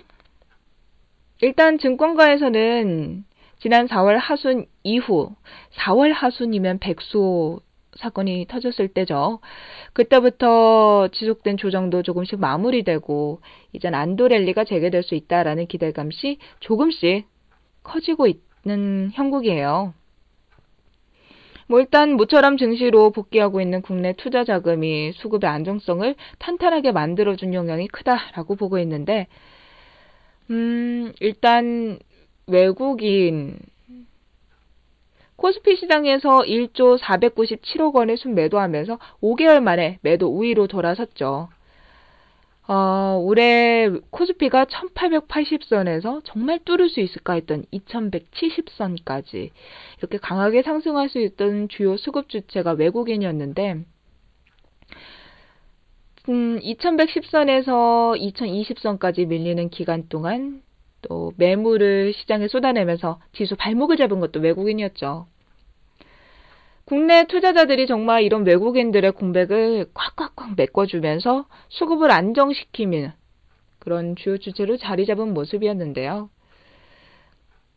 일단 1.42 1.78
증권가에서는 1.78 3.26
지난 3.60 3.88
4월 3.88 4.18
하순 4.18 4.66
이후 4.84 5.36
4월 5.78 6.12
하순이면 6.14 6.80
백수 6.80 7.60
사건이 7.98 8.46
터졌을 8.48 8.88
때죠. 8.88 9.40
그때부터 9.94 11.10
지속된 11.12 11.58
조정도 11.58 12.04
조금씩 12.04 12.40
마무리되고 12.40 13.42
이젠 13.74 13.94
안도랠리가 13.94 14.64
재개될 14.64 15.04
수 15.04 15.16
있다라는 15.16 15.68
기대감이 15.68 16.12
조금씩 16.60 17.28
커지고 17.84 18.28
있는 18.28 19.12
형국이에요. 19.14 19.94
뭐 21.68 21.80
일단 21.80 22.14
모처럼 22.14 22.58
증시로 22.58 23.12
복귀하고 23.12 23.62
있는 23.62 23.82
국내 23.82 24.14
투자 24.14 24.44
자금이 24.44 25.14
수급의 25.14 25.50
안정성을 25.50 26.16
탄탄하게 26.40 26.92
만들어준 26.92 27.54
영향이 27.54 27.88
크다라고 27.88 28.56
보고 28.56 28.78
있는데 28.80 29.28
음, 30.50 31.14
일단 31.22 31.98
외국인 32.48 33.58
코스피 35.42 35.76
시장에서 35.76 36.42
1조 36.42 37.00
497억 37.00 37.96
원의 37.96 38.16
순매도하면서 38.18 39.00
5개월 39.24 39.60
만에 39.60 39.98
매도 40.04 40.28
우위로 40.28 40.68
돌아섰죠. 40.68 41.50
어, 42.68 43.20
올해 43.20 43.90
코스피가 44.12 44.66
1880선에서 44.66 46.22
정말 46.26 46.60
뚫을 46.64 46.90
수 46.90 47.00
있을까 47.00 47.34
했던 47.34 47.66
2170선까지 47.74 49.50
이렇게 49.98 50.20
강하게 50.20 50.62
상승할 50.62 51.10
수 51.10 51.20
있던 51.20 51.70
주요 51.70 51.98
수급 51.98 52.30
주체가 52.30 52.74
외국인이었는데 52.74 53.84
음, 56.30 56.60
2110선에서 56.60 58.16
2020선까지 58.36 59.26
밀리는 59.26 59.70
기간 59.70 60.08
동안 60.08 60.62
또 61.02 61.34
매물을 61.38 62.14
시장에 62.14 62.48
쏟아내면서 62.48 63.20
지수 63.34 63.56
발목을 63.56 63.98
잡은 63.98 64.20
것도 64.20 64.40
외국인이었죠. 64.40 65.31
국내 66.92 67.24
투자자들이 67.24 67.88
정말 67.88 68.24
이런 68.24 68.46
외국인들의 68.46 69.14
공백을 69.14 69.86
꽉꽉꽉 69.94 70.56
메꿔주면서 70.58 71.46
수급을 71.70 72.12
안정시키는 72.12 73.14
그런 73.80 74.18
주요 74.18 74.38
주체로 74.38 74.76
자리 74.76 75.06
잡은 75.06 75.34
모습이었는데요. 75.34 76.30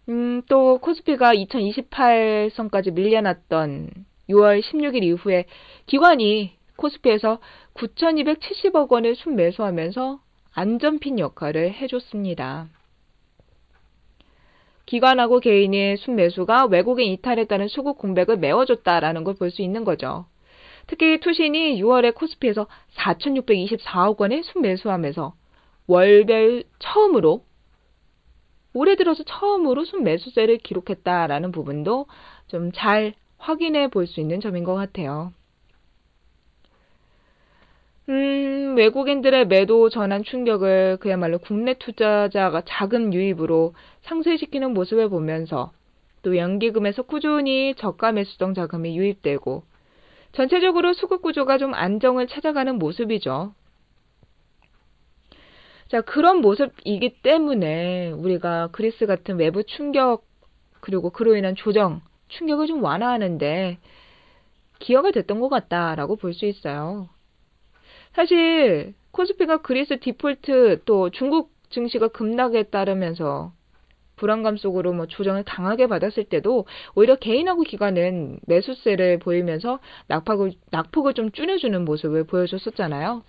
음, 0.08 0.42
또 0.48 0.78
코스피가 0.78 1.32
2028선까지 1.32 2.92
밀려났던 2.92 3.90
6월 4.30 4.60
16일 4.60 5.04
이후에 5.04 5.44
기관이 5.86 6.56
코스피에서 6.74 7.38
9,270억 7.74 8.90
원을 8.90 9.14
순매수하면서 9.14 10.18
안전핀 10.54 11.20
역할을 11.20 11.72
해줬습니다. 11.72 12.66
기관하고 14.86 15.40
개인의 15.40 15.96
순매수가 15.98 16.66
외국인 16.66 17.16
따른 17.22 17.68
수급 17.68 17.98
공백을 17.98 18.36
메워줬다라는 18.38 19.24
걸 19.24 19.34
볼 19.34 19.50
수 19.50 19.62
있는 19.62 19.84
거죠. 19.84 20.26
특히 20.86 21.18
투신이 21.20 21.80
6월에 21.82 22.14
코스피에서 22.14 22.66
4,624억 22.96 24.20
원의 24.20 24.42
순매수하면서 24.44 25.34
월별 25.86 26.64
처음으로 26.78 27.44
올해 28.74 28.96
들어서 28.96 29.22
처음으로 29.22 29.84
순매수세를 29.84 30.58
기록했다라는 30.58 31.52
부분도 31.52 32.06
좀 32.48 32.72
잘 32.74 33.14
확인해 33.38 33.88
볼 33.88 34.06
수 34.06 34.20
있는 34.20 34.40
점인 34.40 34.64
것 34.64 34.74
같아요. 34.74 35.32
음, 38.08 38.74
외국인들의 38.76 39.46
매도 39.46 39.88
전환 39.88 40.24
충격을 40.24 40.98
그야말로 41.00 41.38
국내 41.38 41.74
투자자가 41.74 42.62
자금 42.66 43.12
유입으로 43.14 43.74
상쇄시키는 44.02 44.72
모습을 44.74 45.08
보면서 45.08 45.72
또 46.22 46.36
연기금에서 46.36 47.02
꾸준히 47.02 47.74
저가 47.76 48.12
매수성 48.12 48.54
자금이 48.54 48.96
유입되고 48.98 49.62
전체적으로 50.32 50.92
수급 50.94 51.22
구조가 51.22 51.58
좀 51.58 51.74
안정을 51.74 52.26
찾아가는 52.26 52.78
모습이죠. 52.78 53.54
자, 55.88 56.00
그런 56.00 56.38
모습이기 56.40 57.22
때문에 57.22 58.10
우리가 58.12 58.68
그리스 58.72 59.06
같은 59.06 59.38
외부 59.38 59.62
충격 59.64 60.24
그리고 60.80 61.10
그로 61.10 61.36
인한 61.36 61.54
조정, 61.56 62.00
충격을 62.28 62.66
좀 62.66 62.82
완화하는데 62.82 63.78
기여가 64.80 65.12
됐던 65.12 65.40
것 65.40 65.48
같다라고 65.48 66.16
볼 66.16 66.34
수 66.34 66.46
있어요. 66.46 67.08
사실 68.14 68.94
코스피가 69.10 69.58
그리스 69.58 69.98
디폴트 69.98 70.82
또 70.84 71.10
중국 71.10 71.52
증시가 71.70 72.08
급락에 72.08 72.64
따르면서 72.64 73.52
불안감 74.16 74.56
속으로 74.56 74.92
뭐 74.92 75.06
조정을 75.06 75.42
강하게 75.42 75.88
받았을 75.88 76.24
때도 76.24 76.66
오히려 76.94 77.16
개인하고 77.16 77.62
기관은 77.62 78.38
매수세를 78.46 79.18
보이면서 79.18 79.80
낙폭을, 80.06 80.52
낙폭을 80.70 81.14
좀 81.14 81.32
줄여주는 81.32 81.84
모습을 81.84 82.24
보여줬었잖아요. 82.24 83.24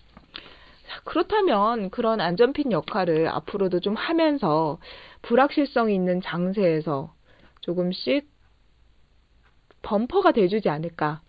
그렇다면 1.03 1.89
그런 1.89 2.21
안전핀 2.21 2.71
역할을 2.71 3.27
앞으로도 3.27 3.79
좀 3.79 3.95
하면서 3.95 4.77
불확실성 5.23 5.91
있는 5.91 6.21
장세에서 6.21 7.13
조금씩 7.61 8.29
범퍼가 9.81 10.33
돼주지 10.33 10.69
않을까. 10.69 11.21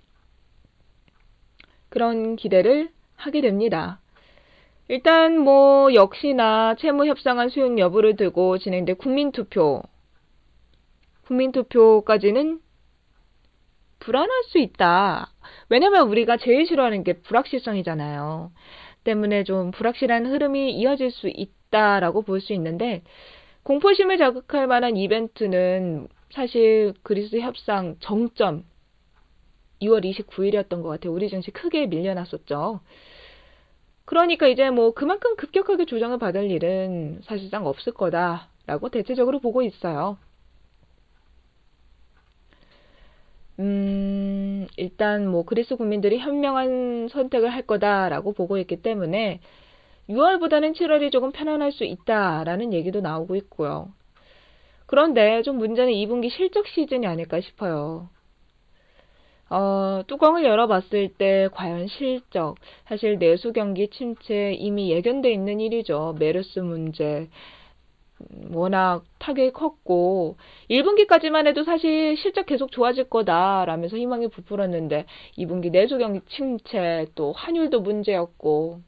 그런 1.88 2.36
기대를 2.36 2.90
하게 3.16 3.40
됩니다. 3.40 4.00
일단 4.88 5.38
뭐 5.38 5.92
역시나 5.94 6.76
채무 6.76 7.06
협상안 7.06 7.48
수용 7.48 7.78
여부를 7.78 8.16
두고 8.16 8.58
진행된 8.58 8.96
국민투표. 8.96 9.82
국민투표까지는 11.26 12.60
불안할 13.98 14.44
수 14.44 14.58
있다. 14.58 15.32
왜냐면 15.68 16.08
우리가 16.08 16.36
제일 16.36 16.66
싫어하는 16.66 17.02
게 17.02 17.14
불확실성이잖아요. 17.14 18.52
때문에 19.02 19.44
좀 19.44 19.72
불확실한 19.72 20.26
흐름이 20.26 20.72
이어질 20.72 21.10
수 21.10 21.28
있다라고 21.28 22.22
볼 22.22 22.40
수 22.40 22.52
있는데 22.52 23.02
공포심을 23.64 24.18
자극할 24.18 24.68
만한 24.68 24.96
이벤트는 24.96 26.06
사실 26.30 26.94
그리스 27.02 27.40
협상 27.40 27.96
정점 28.00 28.64
2월 29.82 30.04
29일이었던 30.04 30.82
것 30.82 30.88
같아요. 30.88 31.12
우리 31.12 31.28
증시 31.28 31.50
크게 31.50 31.86
밀려났었죠. 31.86 32.80
그러니까 34.04 34.46
이제 34.46 34.70
뭐 34.70 34.92
그만큼 34.94 35.36
급격하게 35.36 35.84
조정을 35.86 36.18
받을 36.18 36.50
일은 36.50 37.20
사실상 37.24 37.66
없을 37.66 37.92
거다라고 37.92 38.88
대체적으로 38.90 39.40
보고 39.40 39.62
있어요. 39.62 40.16
음, 43.58 44.66
일단 44.76 45.26
뭐 45.28 45.44
그리스 45.44 45.76
국민들이 45.76 46.18
현명한 46.18 47.08
선택을 47.08 47.48
할 47.52 47.62
거다라고 47.62 48.32
보고 48.32 48.58
있기 48.58 48.82
때문에 48.82 49.40
6월보다는 50.08 50.74
7월이 50.76 51.10
조금 51.10 51.32
편안할 51.32 51.72
수 51.72 51.84
있다라는 51.84 52.72
얘기도 52.72 53.00
나오고 53.00 53.34
있고요. 53.36 53.92
그런데 54.86 55.42
좀 55.42 55.58
문제는 55.58 55.92
2분기 55.92 56.30
실적 56.30 56.66
시즌이 56.68 57.06
아닐까 57.06 57.40
싶어요. 57.40 58.08
어, 59.48 60.02
뚜껑을 60.06 60.44
열어봤을 60.44 61.14
때 61.16 61.48
과연 61.52 61.86
실적, 61.86 62.56
사실 62.88 63.18
내수 63.18 63.52
경기 63.52 63.88
침체 63.88 64.52
이미 64.52 64.90
예견돼 64.90 65.30
있는 65.32 65.60
일이죠. 65.60 66.16
메르스 66.18 66.58
문제, 66.58 67.28
워낙 68.52 69.04
타격이 69.18 69.52
컸고 69.52 70.36
1분기까지만 70.70 71.46
해도 71.46 71.64
사실 71.64 72.16
실적 72.16 72.46
계속 72.46 72.72
좋아질 72.72 73.10
거다라면서 73.10 73.96
희망이 73.96 74.28
부풀었는데 74.28 75.04
2분기 75.38 75.70
내수 75.70 75.98
경기 75.98 76.20
침체 76.28 77.06
또 77.14 77.32
환율도 77.32 77.80
문제였고. 77.80 78.80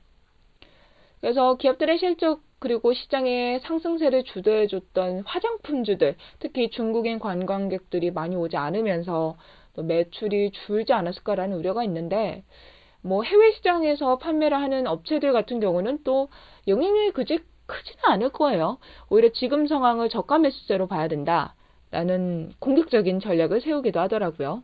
그래서 1.21 1.57
기업들의 1.57 1.99
실적 1.99 2.41
그리고 2.61 2.93
시장의 2.93 3.61
상승세를 3.61 4.25
주도해줬던 4.25 5.23
화장품주들 5.25 6.17
특히 6.41 6.71
중국인 6.71 7.21
관광객들이 7.21 8.11
많이 8.11 8.35
오지 8.35 8.57
않으면서 8.57 9.37
또 9.37 9.37
매출이 9.83 10.53
줄지 10.53 10.93
않았을까라는 10.93 11.57
우려가 11.57 11.85
있는데 11.85 12.45
뭐 13.03 13.23
해외 13.23 13.53
시장에서 13.53 14.19
판매를 14.19 14.59
하는 14.59 14.87
업체들 14.87 15.33
같은 15.33 15.61
경우는 15.61 16.01
또 16.05 16.29
영향력이 16.67 17.13
그지 17.13 17.41
크지는 17.67 18.05
않을 18.05 18.31
거예요. 18.31 18.79
오히려 19.11 19.31
지금 19.33 19.67
상황을 19.67 20.09
저가 20.09 20.39
매수세로 20.39 20.87
봐야 20.89 21.07
된다라는 21.07 22.53
공격적인 22.59 23.21
전략을 23.21 23.61
세우기도 23.61 24.01
하더라고요. 24.01 24.63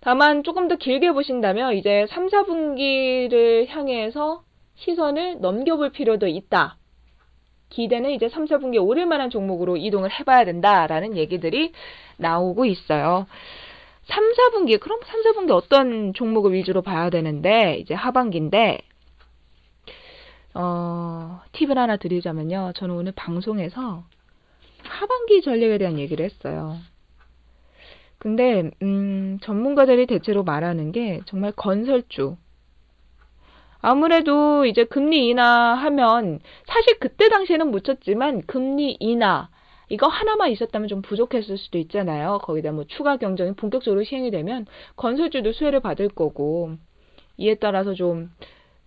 다만 0.00 0.42
조금 0.42 0.66
더 0.68 0.76
길게 0.76 1.12
보신다면 1.12 1.74
이제 1.74 2.06
3, 2.08 2.28
4분기를 2.28 3.68
향해서 3.68 4.42
시선을 4.76 5.40
넘겨볼 5.40 5.92
필요도 5.92 6.26
있다. 6.26 6.78
기대는 7.70 8.10
이제 8.10 8.28
3, 8.28 8.44
4분기에 8.46 8.84
오를 8.84 9.06
만한 9.06 9.30
종목으로 9.30 9.76
이동을 9.76 10.10
해봐야 10.10 10.44
된다라는 10.44 11.16
얘기들이 11.16 11.72
나오고 12.18 12.66
있어요. 12.66 13.26
3, 14.04 14.32
4분기, 14.32 14.78
그럼 14.80 15.00
3, 15.04 15.22
4분기 15.22 15.52
어떤 15.52 16.12
종목을 16.12 16.52
위주로 16.52 16.82
봐야 16.82 17.10
되는데, 17.10 17.76
이제 17.78 17.94
하반기인데, 17.94 18.80
어, 20.54 21.40
팁을 21.52 21.78
하나 21.78 21.96
드리자면요. 21.96 22.72
저는 22.74 22.94
오늘 22.94 23.12
방송에서 23.12 24.02
하반기 24.82 25.42
전략에 25.42 25.78
대한 25.78 25.98
얘기를 25.98 26.24
했어요. 26.24 26.76
근데, 28.18 28.70
음, 28.82 29.38
전문가들이 29.42 30.06
대체로 30.06 30.42
말하는 30.42 30.90
게 30.90 31.20
정말 31.26 31.52
건설주. 31.52 32.36
아무래도 33.82 34.66
이제 34.66 34.84
금리 34.84 35.28
인하하면, 35.28 36.40
사실 36.66 36.98
그때 36.98 37.28
당시에는 37.28 37.70
못 37.70 37.84
쳤지만, 37.84 38.42
금리 38.46 38.96
인하, 39.00 39.48
이거 39.90 40.06
하나만 40.06 40.50
있었다면 40.52 40.88
좀 40.88 41.02
부족했을 41.02 41.58
수도 41.58 41.78
있잖아요. 41.78 42.38
거기다 42.42 42.70
뭐 42.70 42.84
추가 42.86 43.16
경쟁이 43.16 43.52
본격적으로 43.54 44.04
시행이 44.04 44.30
되면 44.30 44.64
건설주도 44.96 45.52
수혜를 45.52 45.80
받을 45.80 46.08
거고 46.08 46.76
이에 47.36 47.56
따라서 47.56 47.92
좀 47.94 48.30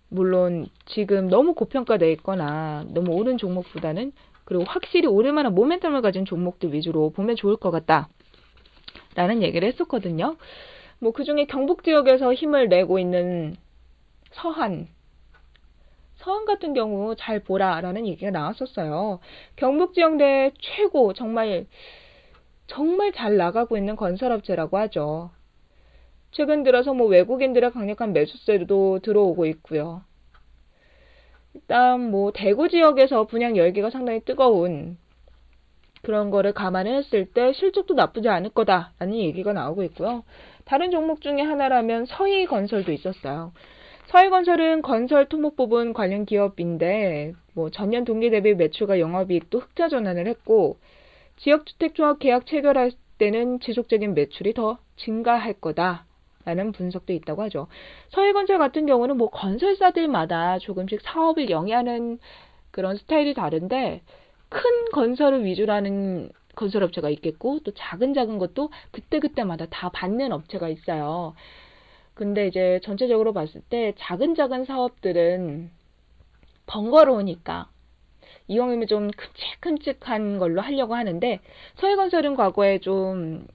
물론 0.08 0.66
지금 0.86 1.28
너무 1.28 1.52
고평가돼 1.52 2.10
있거나 2.12 2.86
너무 2.88 3.12
오른 3.12 3.36
종목보다는 3.36 4.12
그리고 4.46 4.64
확실히 4.64 5.06
오를 5.06 5.32
만한 5.32 5.54
모멘텀을 5.54 6.00
가진 6.00 6.24
종목들 6.24 6.72
위주로 6.72 7.10
보면 7.10 7.36
좋을 7.36 7.56
것 7.56 7.70
같다. 7.70 8.08
라는 9.14 9.42
얘기를 9.42 9.68
했었거든요. 9.68 10.36
뭐 11.00 11.12
그 11.12 11.24
중에 11.24 11.44
경북 11.44 11.84
지역에서 11.84 12.32
힘을 12.32 12.68
내고 12.68 12.98
있는 12.98 13.56
서한, 14.34 14.88
서한 16.16 16.44
같은 16.44 16.74
경우 16.74 17.14
잘 17.16 17.40
보라라는 17.40 18.06
얘기가 18.06 18.30
나왔었어요. 18.30 19.20
경북 19.56 19.94
지역 19.94 20.16
내 20.16 20.52
최고 20.58 21.12
정말 21.12 21.66
정말 22.66 23.12
잘 23.12 23.36
나가고 23.36 23.76
있는 23.76 23.96
건설업체라고 23.96 24.78
하죠. 24.78 25.30
최근 26.30 26.62
들어서 26.62 26.94
뭐 26.94 27.06
외국인들의 27.06 27.70
강력한 27.72 28.12
매수세도 28.12 29.00
들어오고 29.00 29.46
있고요. 29.46 30.02
일단 31.54 32.10
뭐 32.10 32.32
대구 32.32 32.68
지역에서 32.68 33.24
분양 33.26 33.56
열기가 33.56 33.90
상당히 33.90 34.20
뜨거운 34.20 34.98
그런 36.02 36.30
거를 36.30 36.52
감안했을 36.52 37.26
때 37.26 37.52
실적도 37.52 37.94
나쁘지 37.94 38.28
않을 38.28 38.50
거다라는 38.50 39.14
얘기가 39.14 39.52
나오고 39.52 39.84
있고요. 39.84 40.24
다른 40.64 40.90
종목 40.90 41.20
중에 41.20 41.40
하나라면 41.40 42.06
서희 42.06 42.46
건설도 42.46 42.92
있었어요. 42.92 43.52
서해건설은 44.06 44.82
건설 44.82 45.26
토목 45.28 45.56
부분 45.56 45.92
관련 45.92 46.24
기업인데 46.24 47.32
뭐 47.54 47.70
전년 47.70 48.04
동기 48.04 48.30
대비 48.30 48.54
매출과 48.54 49.00
영업이익도 49.00 49.58
흑자 49.58 49.88
전환을 49.88 50.26
했고 50.26 50.78
지역주택조합 51.38 52.18
계약 52.18 52.46
체결할 52.46 52.92
때는 53.18 53.60
지속적인 53.60 54.14
매출이 54.14 54.54
더 54.54 54.78
증가할 54.96 55.54
거다. 55.54 56.04
라는 56.46 56.72
분석도 56.72 57.14
있다고 57.14 57.40
하죠. 57.44 57.68
서해건설 58.10 58.58
같은 58.58 58.84
경우는 58.84 59.16
뭐 59.16 59.30
건설사들마다 59.30 60.58
조금씩 60.58 61.00
사업을 61.00 61.48
영위하는 61.48 62.18
그런 62.70 62.96
스타일이 62.98 63.32
다른데 63.32 64.02
큰 64.50 64.60
건설을 64.92 65.46
위주로 65.46 65.72
하는 65.72 66.28
건설업체가 66.54 67.08
있겠고 67.08 67.60
또 67.64 67.72
작은 67.72 68.12
작은 68.12 68.36
것도 68.38 68.70
그때그때마다 68.92 69.66
다 69.70 69.88
받는 69.88 70.32
업체가 70.32 70.68
있어요. 70.68 71.34
근데 72.14 72.46
이제 72.46 72.80
전체적으로 72.84 73.32
봤을 73.32 73.60
때 73.68 73.92
작은 73.98 74.34
작은 74.34 74.64
사업들은 74.64 75.70
번거로우니까 76.66 77.68
이왕이면 78.48 78.86
좀 78.88 79.10
큼직큼직한 79.10 80.38
걸로 80.38 80.60
하려고 80.60 80.94
하는데 80.94 81.40
서해건설은 81.76 82.36
과거에 82.36 82.78
좀 82.78 83.46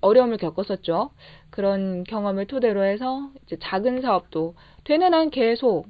어려움을 0.00 0.36
겪었었죠. 0.36 1.10
그런 1.50 2.04
경험을 2.04 2.46
토대로 2.46 2.84
해서 2.84 3.30
이제 3.44 3.56
작은 3.58 4.02
사업도 4.02 4.54
되는 4.84 5.14
한 5.14 5.30
계속 5.30 5.86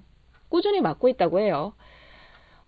꾸준히 0.49 0.81
맡고 0.81 1.09
있다고 1.09 1.41
해요. 1.41 1.73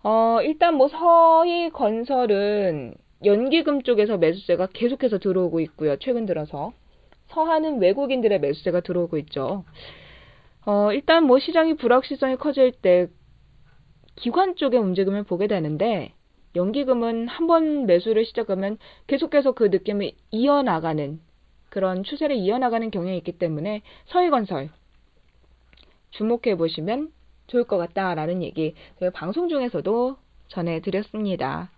어, 0.03 0.39
일단 0.43 0.75
뭐 0.75 0.89
서희 0.89 1.69
건설은 1.69 2.95
연기금 3.23 3.83
쪽에서 3.83 4.17
매수세가 4.17 4.67
계속해서 4.73 5.19
들어오고 5.19 5.59
있고요. 5.61 5.97
최근 5.97 6.25
들어서. 6.25 6.73
서하는 7.29 7.79
외국인들의 7.81 8.39
매수세가 8.39 8.81
들어오고 8.81 9.17
있죠. 9.19 9.63
어, 10.65 10.91
일단 10.93 11.23
뭐 11.25 11.39
시장이 11.39 11.75
불확실성이 11.75 12.35
커질 12.37 12.71
때 12.71 13.07
기관 14.15 14.55
쪽의 14.55 14.79
움직임을 14.79 15.23
보게 15.23 15.47
되는데 15.47 16.13
연기금은 16.55 17.27
한 17.27 17.47
번 17.47 17.85
매수를 17.85 18.25
시작하면 18.25 18.77
계속해서 19.07 19.51
그 19.53 19.65
느낌을 19.65 20.11
이어나가는 20.31 21.19
그런 21.69 22.03
추세를 22.03 22.35
이어나가는 22.37 22.89
경향이 22.89 23.17
있기 23.19 23.33
때문에 23.33 23.81
서희건설 24.07 24.69
주목해 26.11 26.55
보시면 26.57 27.11
좋을 27.47 27.63
것 27.65 27.77
같다라는 27.77 28.41
얘기 28.43 28.73
방송 29.13 29.47
중에서도 29.49 30.17
전해드렸습니다. 30.47 31.69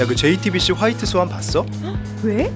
야 0.00 0.06
그 0.06 0.14
JTBC 0.14 0.72
화이트 0.72 1.04
스완 1.04 1.28
봤어? 1.28 1.66
왜? 2.24 2.50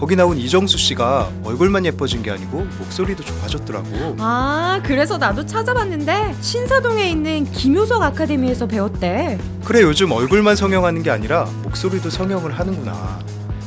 거기 0.00 0.16
나온 0.16 0.38
이정수 0.38 0.78
씨가 0.78 1.30
얼굴만 1.44 1.84
예뻐진 1.84 2.22
게 2.22 2.30
아니고 2.30 2.66
목소리도 2.78 3.22
좋아졌더라고. 3.22 4.16
아, 4.18 4.80
그래서 4.82 5.18
나도 5.18 5.44
찾아봤는데 5.44 6.36
신사동에 6.40 7.10
있는 7.10 7.44
김효석 7.44 8.00
아카데미에서 8.02 8.66
배웠대. 8.66 9.38
그래 9.62 9.82
요즘 9.82 10.10
얼굴만 10.10 10.56
성형하는 10.56 11.02
게 11.02 11.10
아니라 11.10 11.44
목소리도 11.64 12.08
성형을 12.08 12.58
하는구나. 12.58 13.18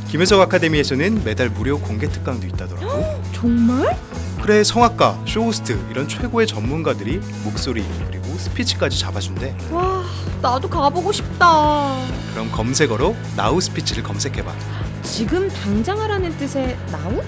김효석 0.10 0.42
아카데미에서는 0.42 1.24
매달 1.24 1.52
무료 1.52 1.78
공개 1.80 2.10
특강도 2.10 2.48
있다더라고. 2.48 3.22
정말? 3.32 3.96
그래 4.42 4.64
성악가, 4.64 5.20
쇼호스트 5.28 5.78
이런 5.92 6.08
최고의 6.08 6.48
전문가들이 6.48 7.22
목소리 7.44 7.86
그리고 8.10 8.23
스피치까지 8.38 9.00
잡아준대. 9.00 9.56
와, 9.72 10.04
나도 10.42 10.70
가보고 10.70 11.12
싶다. 11.12 11.96
그럼 12.32 12.52
검색어로 12.52 13.16
나우 13.36 13.62
스피치를 13.62 14.04
검색해봐. 14.04 14.52
지금 15.04 15.50
당장 15.50 16.00
하라는 16.02 16.36
뜻의 16.38 16.78
now? 16.92 17.22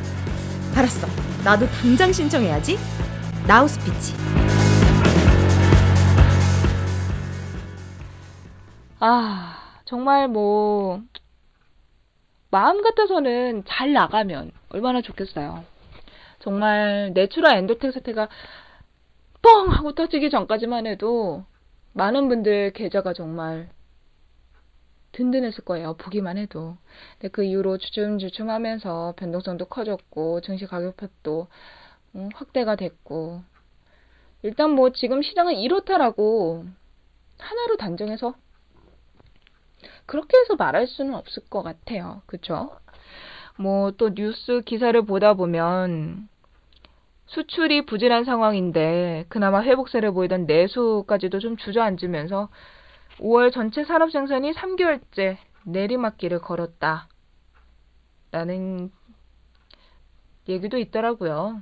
알았어. 0.76 1.08
나도 1.44 1.68
당장 1.68 2.12
신청해야지. 2.12 2.78
나우 3.48 3.68
스피치. 3.68 4.14
아, 9.00 9.58
정말 9.86 10.28
뭐 10.28 11.02
마음 12.50 12.82
같아서는 12.82 13.64
잘 13.68 13.94
나가면 13.94 14.52
얼마나 14.70 15.02
좋겠어요. 15.02 15.64
정말 16.40 17.12
내추럴 17.14 17.56
엔도텍 17.58 17.94
사태가 17.94 18.30
뻥 19.46 19.70
하고 19.70 19.94
터지기 19.94 20.32
전까지만 20.32 20.88
해도 20.88 21.46
많은 21.94 22.30
분들 22.30 22.74
계좌가 22.74 23.14
정말 23.14 23.70
든든했을 25.12 25.64
거예요. 25.64 25.94
보기만 25.98 26.40
해도. 26.40 26.78
근데 27.14 27.28
그 27.30 27.44
이후로 27.44 27.78
주춤주춤 27.78 28.50
하면서 28.50 29.14
변동성도 29.18 29.66
커졌고, 29.66 30.42
증시 30.42 30.66
가격표도 30.66 31.48
음, 32.16 32.30
확대가 32.34 32.76
됐고, 32.76 33.44
일단 34.42 34.72
뭐 34.72 34.92
지금 34.92 35.22
시장은 35.22 35.58
이렇다라고 35.58 36.66
하나로 37.38 37.78
단정해서 37.78 38.34
그렇게 40.08 40.38
해서 40.40 40.56
말할 40.56 40.88
수는 40.88 41.14
없을 41.14 41.44
것 41.50 41.62
같아요. 41.62 42.24
그쵸? 42.26 42.76
뭐 43.58 43.92
또 43.92 44.14
뉴스 44.14 44.62
기사를 44.66 45.00
보다 45.06 45.34
보면 45.36 46.28
수출이 47.28 47.86
부진한 47.86 48.24
상황인데 48.24 49.26
그나마 49.30 49.62
회복세를 49.64 50.12
보이던 50.14 50.46
내수까지도 50.46 51.40
좀 51.40 51.58
주저앉으면서 51.58 52.50
5월 53.20 53.52
전체 53.52 53.84
산업 53.84 54.12
생산이 54.12 54.52
3개월째 54.54 55.38
내리막길을 55.66 56.40
걸었다. 56.40 57.08
라는 58.32 58.92
얘기도 60.48 60.78
있더라고요. 60.78 61.62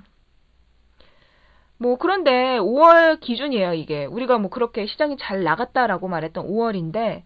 뭐 1.77 1.97
그런데 1.97 2.57
5월 2.59 3.19
기준이에요, 3.19 3.73
이게. 3.73 4.05
우리가 4.05 4.37
뭐 4.37 4.49
그렇게 4.49 4.85
시장이 4.85 5.17
잘 5.17 5.43
나갔다라고 5.43 6.07
말했던 6.07 6.47
5월인데 6.47 7.23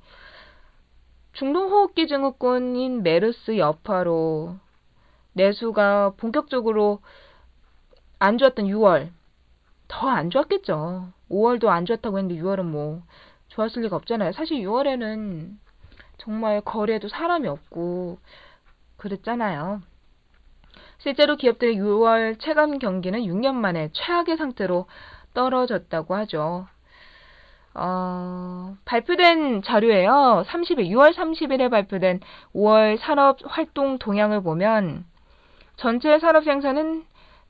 중동호흡기 1.34 2.08
증후군인 2.08 3.04
메르스 3.04 3.58
여파로 3.58 4.56
내수가 5.34 6.14
본격적으로 6.18 7.00
안 8.20 8.38
좋았던 8.38 8.66
6월 8.66 9.10
더 9.88 10.10
안 10.10 10.30
좋았겠죠. 10.30 11.14
5월도 11.30 11.68
안 11.68 11.86
좋았다고 11.86 12.18
했는데 12.18 12.42
6월은 12.42 12.64
뭐 12.64 13.04
좋았을 13.50 13.84
리가 13.84 13.96
없잖아요. 13.96 14.34
사실 14.34 14.58
6월에는 14.60 15.58
정말 16.18 16.62
거리에도 16.62 17.08
사람이 17.08 17.48
없고 17.48 18.20
그랬잖아요. 18.98 19.82
실제로 21.00 21.36
기업들의 21.36 21.76
6월 21.76 22.40
체감 22.40 22.80
경기는 22.80 23.22
6년 23.22 23.54
만에 23.54 23.90
최악의 23.94 24.38
상태로 24.38 24.88
떨어졌다고 25.34 26.16
하죠. 26.16 26.68
어, 27.76 28.76
발표된 28.86 29.62
자료예요. 29.62 30.44
30일, 30.48 30.90
6월 30.90 31.14
30일에 31.14 31.70
발표된 31.70 32.22
5월 32.56 32.98
산업 33.00 33.38
활동 33.46 34.00
동향을 34.00 34.42
보면 34.42 35.06
전체 35.76 36.18
산업 36.18 36.44
생산은 36.44 37.06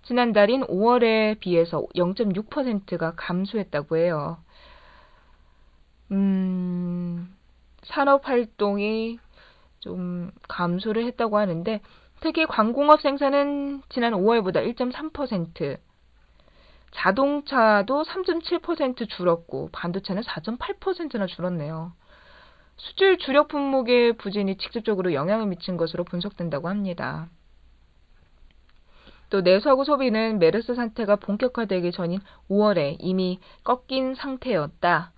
지난달인 0.08 0.65
5월에 0.67 1.38
비해서 1.39 1.86
0.6%가 1.93 3.13
감소했다고 3.17 3.98
해요. 3.98 4.38
음, 6.12 7.36
산업 7.84 8.26
활동이 8.26 9.20
좀 9.82 10.32
감소를 10.48 11.06
했다고 11.08 11.38
하는데 11.38 11.82
특히 12.22 12.46
광공업 12.46 13.02
생산은 13.02 13.82
지난 13.89 14.13
5월보다 14.13 14.65
1.3%, 14.76 15.78
자동차도 16.91 18.04
3.7% 18.04 19.10
줄었고 19.10 19.70
반도체는 19.74 20.22
4.8%나 20.24 21.28
줄었네요. 21.28 21.91
수출 22.78 23.17
주력 23.17 23.50
품목의 23.50 24.13
부진이 24.13 24.58
직접적으로 24.58 25.13
영향을 25.13 25.48
미친 25.48 25.76
것으로 25.76 26.06
분석된다고 26.06 26.70
합니다. 26.70 27.28
또 29.29 29.41
내수하고 29.41 29.83
소비는 29.83 30.39
메르스 30.39 30.75
상태가 30.75 31.17
본격화되기 31.17 31.91
전인 31.91 32.19
5월에 32.49 32.97
이미 32.99 33.39
꺾인 33.63 34.15
상태였다. 34.15 35.11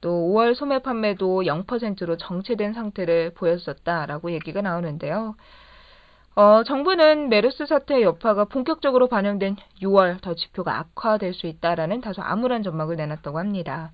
또 0.00 0.10
5월 0.10 0.54
소매 0.54 0.78
판매도 0.78 1.42
0%로 1.42 2.16
정체된 2.16 2.74
상태를 2.74 3.34
보였었다라고 3.34 4.30
얘기가 4.32 4.60
나오는데요. 4.60 5.34
어, 6.36 6.62
정부는 6.64 7.30
메르스 7.30 7.66
사태의 7.66 8.02
여파가 8.02 8.44
본격적으로 8.44 9.08
반영된 9.08 9.56
6월 9.80 10.20
더 10.20 10.34
지표가 10.34 10.78
악화될 10.78 11.32
수 11.32 11.46
있다라는 11.46 12.02
다소 12.02 12.20
암울한 12.22 12.62
전망을 12.62 12.96
내놨다고 12.96 13.38
합니다. 13.38 13.92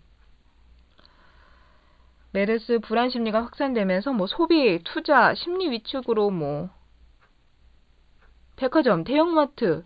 메르스 2.33 2.81
불안 2.81 3.11
심리가 3.11 3.43
확산되면서 3.43 4.13
뭐 4.13 4.27
소비, 4.27 4.81
투자, 4.83 5.35
심리 5.35 5.71
위축으로 5.71 6.31
뭐 6.31 6.71
백화점, 8.63 9.03
대형마트, 9.03 9.83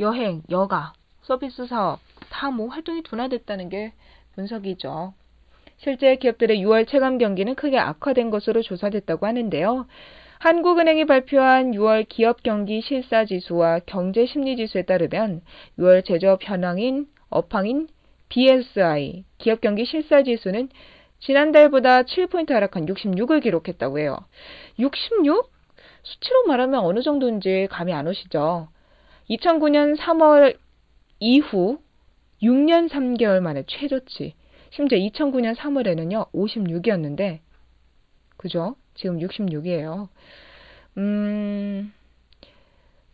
여행, 0.00 0.42
여가, 0.50 0.94
서비스 1.22 1.64
사업 1.68 2.00
다 2.28 2.50
뭐 2.50 2.66
활동이 2.66 3.04
둔화됐다는 3.04 3.68
게 3.68 3.92
분석이죠. 4.34 5.14
실제 5.76 6.16
기업들의 6.16 6.58
6월 6.58 6.88
체감 6.88 7.18
경기는 7.18 7.54
크게 7.54 7.78
악화된 7.78 8.30
것으로 8.30 8.62
조사됐다고 8.62 9.26
하는데요. 9.26 9.86
한국은행이 10.40 11.04
발표한 11.04 11.70
6월 11.70 12.04
기업 12.08 12.42
경기 12.42 12.82
실사 12.82 13.26
지수와 13.26 13.78
경제 13.86 14.26
심리 14.26 14.56
지수에 14.56 14.82
따르면 14.82 15.42
6월 15.78 16.04
제조업 16.04 16.40
현황인 16.42 17.06
업황인 17.30 17.86
BSI 18.28 19.24
기업 19.38 19.60
경기 19.60 19.84
실사 19.84 20.24
지수는 20.24 20.68
지난달보다 21.20 22.02
7포인트 22.02 22.50
하락한 22.50 22.86
66을 22.86 23.40
기록했다고 23.40 24.00
해요. 24.00 24.18
66? 24.80 25.53
수치로 26.04 26.44
말하면 26.46 26.80
어느 26.80 27.02
정도인지 27.02 27.68
감이 27.70 27.92
안 27.92 28.06
오시죠? 28.06 28.68
2009년 29.30 29.96
3월 29.96 30.56
이후 31.18 31.78
6년 32.42 32.88
3개월 32.90 33.40
만에 33.40 33.64
최저치. 33.66 34.34
심지어 34.70 34.98
2009년 34.98 35.54
3월에는요, 35.54 36.30
56이었는데, 36.32 37.40
그죠? 38.36 38.76
지금 38.94 39.18
66이에요. 39.18 40.08
음, 40.98 41.92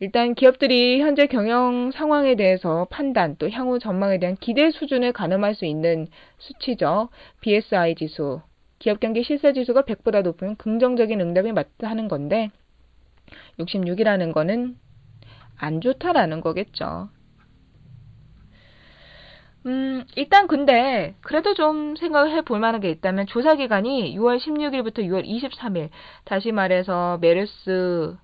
일단 0.00 0.34
기업들이 0.34 1.00
현재 1.00 1.26
경영 1.26 1.92
상황에 1.92 2.34
대해서 2.34 2.86
판단 2.90 3.36
또 3.38 3.48
향후 3.50 3.78
전망에 3.78 4.18
대한 4.18 4.36
기대 4.36 4.70
수준을 4.70 5.12
가늠할 5.12 5.54
수 5.54 5.64
있는 5.64 6.08
수치죠. 6.38 7.10
BSI 7.40 7.94
지수. 7.94 8.40
기업 8.78 8.98
경기 8.98 9.22
실세 9.22 9.52
지수가 9.52 9.82
100보다 9.82 10.22
높으면 10.22 10.56
긍정적인 10.56 11.20
응답이 11.20 11.52
하는 11.82 12.08
건데 12.08 12.50
66이라는 13.58 14.32
거는 14.32 14.76
안 15.58 15.80
좋다라는 15.80 16.40
거겠죠. 16.40 17.08
음, 19.66 20.04
일단 20.16 20.46
근데 20.46 21.14
그래도 21.20 21.52
좀 21.54 21.94
생각을 21.96 22.30
해 22.32 22.40
볼 22.42 22.60
만한 22.60 22.80
게 22.80 22.90
있다면 22.90 23.26
조사 23.26 23.54
기간이 23.56 24.16
6월 24.16 24.38
16일부터 24.38 25.00
6월 25.00 25.24
23일 25.26 25.90
다시 26.24 26.50
말해서 26.50 27.18
메르스가 27.20 28.16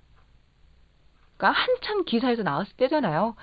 한참 1.41 2.03
기사에서 2.05 2.41
나왔을 2.43 2.73
때잖아요. 2.77 3.35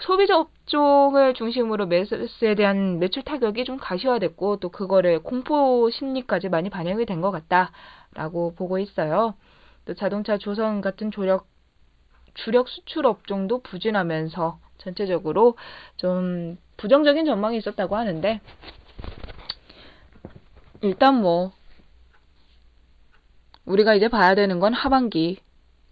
소비자 0.00 0.38
업종을 0.38 1.34
중심으로 1.34 1.86
메르스에 1.86 2.54
대한 2.56 2.98
매출 3.00 3.22
타격이 3.24 3.64
좀 3.64 3.78
가시화됐고 3.78 4.58
또 4.58 4.68
그거를 4.70 5.20
공포 5.22 5.88
심리까지 5.90 6.48
많이 6.48 6.70
반영이 6.70 7.06
된 7.06 7.20
것 7.20 7.30
같다라고 7.32 8.54
보고 8.56 8.78
있어요. 8.78 9.34
또 9.84 9.94
자동차 9.94 10.38
조선 10.38 10.80
같은 10.80 11.10
조력 11.10 11.46
주력 12.34 12.68
수출 12.68 13.06
업종도 13.06 13.60
부진하면서 13.62 14.58
전체적으로 14.78 15.56
좀 15.96 16.58
부정적인 16.76 17.24
전망이 17.26 17.56
있었다고 17.58 17.96
하는데 17.96 18.40
일단 20.82 21.20
뭐 21.20 21.52
우리가 23.64 23.94
이제 23.94 24.08
봐야 24.08 24.34
되는 24.34 24.58
건 24.60 24.74
하반기 24.74 25.38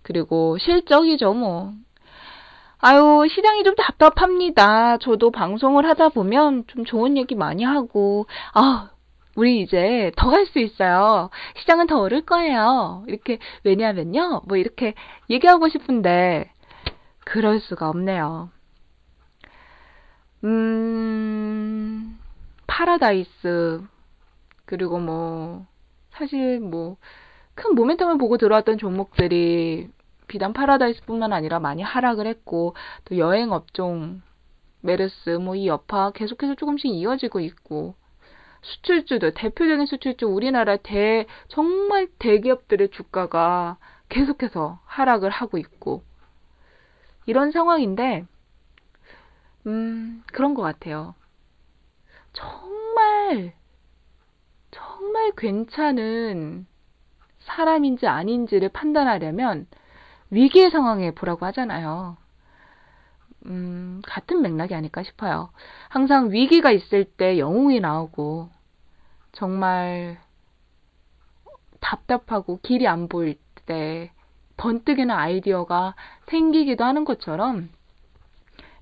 그리고 0.03 0.59
실적이죠 0.59 1.33
뭐. 1.35 1.73
아유 2.85 3.29
시장이 3.33 3.63
좀 3.63 3.77
답답합니다. 3.77 4.99
저도 4.99 5.31
방송을 5.31 5.87
하다 5.87 6.09
보면 6.09 6.65
좀 6.67 6.85
좋은 6.85 7.17
얘기 7.17 7.37
많이 7.37 7.63
하고 7.63 8.27
아 8.55 8.91
우리 9.37 9.61
이제 9.63 10.13
더 10.17 10.31
갈 10.31 10.47
수 10.47 10.59
있어요. 10.59 11.31
시장은 11.59 11.87
더 11.87 12.01
오를 12.01 12.23
거예요. 12.23 13.05
이렇게 13.09 13.39
왜냐하면요. 13.65 14.43
뭐 14.47 14.57
이렇게 14.57 14.95
얘기하고 15.31 15.69
싶은데 15.69 16.51
그럴 17.25 17.61
수가 17.61 17.89
없네요. 17.89 18.51
음, 20.45 22.19
파라다이스, 22.67 23.83
그리고 24.65 24.99
뭐, 24.99 25.67
사실 26.11 26.59
뭐, 26.61 26.97
큰 27.55 27.75
모멘텀을 27.75 28.19
보고 28.19 28.39
들어왔던 28.39 28.79
종목들이 28.79 29.89
비단 30.29 30.53
파라다이스 30.53 31.03
뿐만 31.05 31.33
아니라 31.33 31.61
많이 31.61 31.83
하락을 31.83 32.27
했고, 32.27 32.75
또 33.05 33.19
여행 33.19 33.53
업종, 33.53 34.23
메르스, 34.81 35.31
뭐 35.31 35.55
이 35.57 35.69
여파 35.69 36.11
계속해서 36.11 36.55
조금씩 36.57 36.87
이어지고 36.93 37.41
있고, 37.41 37.95
수출주들, 38.63 39.35
대표적인 39.35 39.87
수출주, 39.87 40.27
우리나라 40.27 40.77
대, 40.77 41.27
정말 41.49 42.09
대기업들의 42.19 42.91
주가가 42.91 43.77
계속해서 44.09 44.81
하락을 44.85 45.31
하고 45.31 45.59
있고 45.59 46.03
이런 47.27 47.51
상황인데 47.51 48.27
음 49.67 50.23
그런 50.33 50.55
것 50.55 50.63
같아요. 50.63 51.15
정말 52.33 53.53
정말 54.71 55.33
괜찮은 55.37 56.67
사람인지 57.41 58.07
아닌지를 58.07 58.69
판단하려면 58.71 59.67
위기의 60.31 60.71
상황에 60.71 61.11
보라고 61.13 61.47
하잖아요. 61.47 62.17
음, 63.47 64.01
같은 64.07 64.41
맥락이 64.43 64.75
아닐까 64.75 65.03
싶어요. 65.03 65.51
항상 65.89 66.31
위기가 66.31 66.71
있을 66.71 67.05
때 67.05 67.39
영웅이 67.39 67.81
나오고, 67.81 68.49
정말 69.33 70.19
답답하고 71.81 72.61
길이 72.63 72.87
안 72.87 73.09
보일 73.09 73.39
때 73.67 74.13
번뜩이는 74.57 75.11
아이디어가 75.11 75.95
생기기도 76.27 76.85
하는 76.85 77.05
것처럼, 77.05 77.71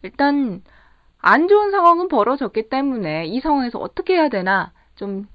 일단, 0.03 0.63
안 1.19 1.49
좋은 1.49 1.71
상황은 1.71 2.09
벌어졌기 2.09 2.69
때문에 2.69 3.27
이 3.27 3.41
상황에서 3.41 3.79
어떻게 3.79 4.15
해야 4.15 4.29
되나 4.29 4.73
좀 4.97 5.29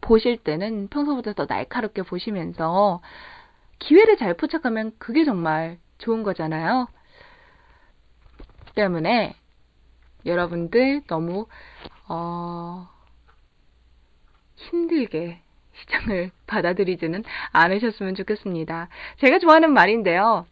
보실 0.00 0.36
때는 0.38 0.88
평소보다 0.88 1.32
더 1.32 1.46
날카롭게 1.48 2.02
보시면서 2.02 3.00
기회를 3.78 4.16
잘 4.16 4.34
포착하면 4.34 4.92
그게 4.98 5.24
정말 5.24 5.78
좋은 5.98 6.22
거잖아요. 6.22 6.88
때문에 8.78 9.34
여러분들 10.24 11.02
너무 11.08 11.46
어, 12.08 12.88
힘들게 14.54 15.40
시장을 15.74 16.30
받아들이지는 16.46 17.24
않으셨으면 17.52 18.14
좋겠습니다. 18.14 18.88
제가 19.18 19.40
좋아하는 19.40 19.72
말인데요. 19.72 20.46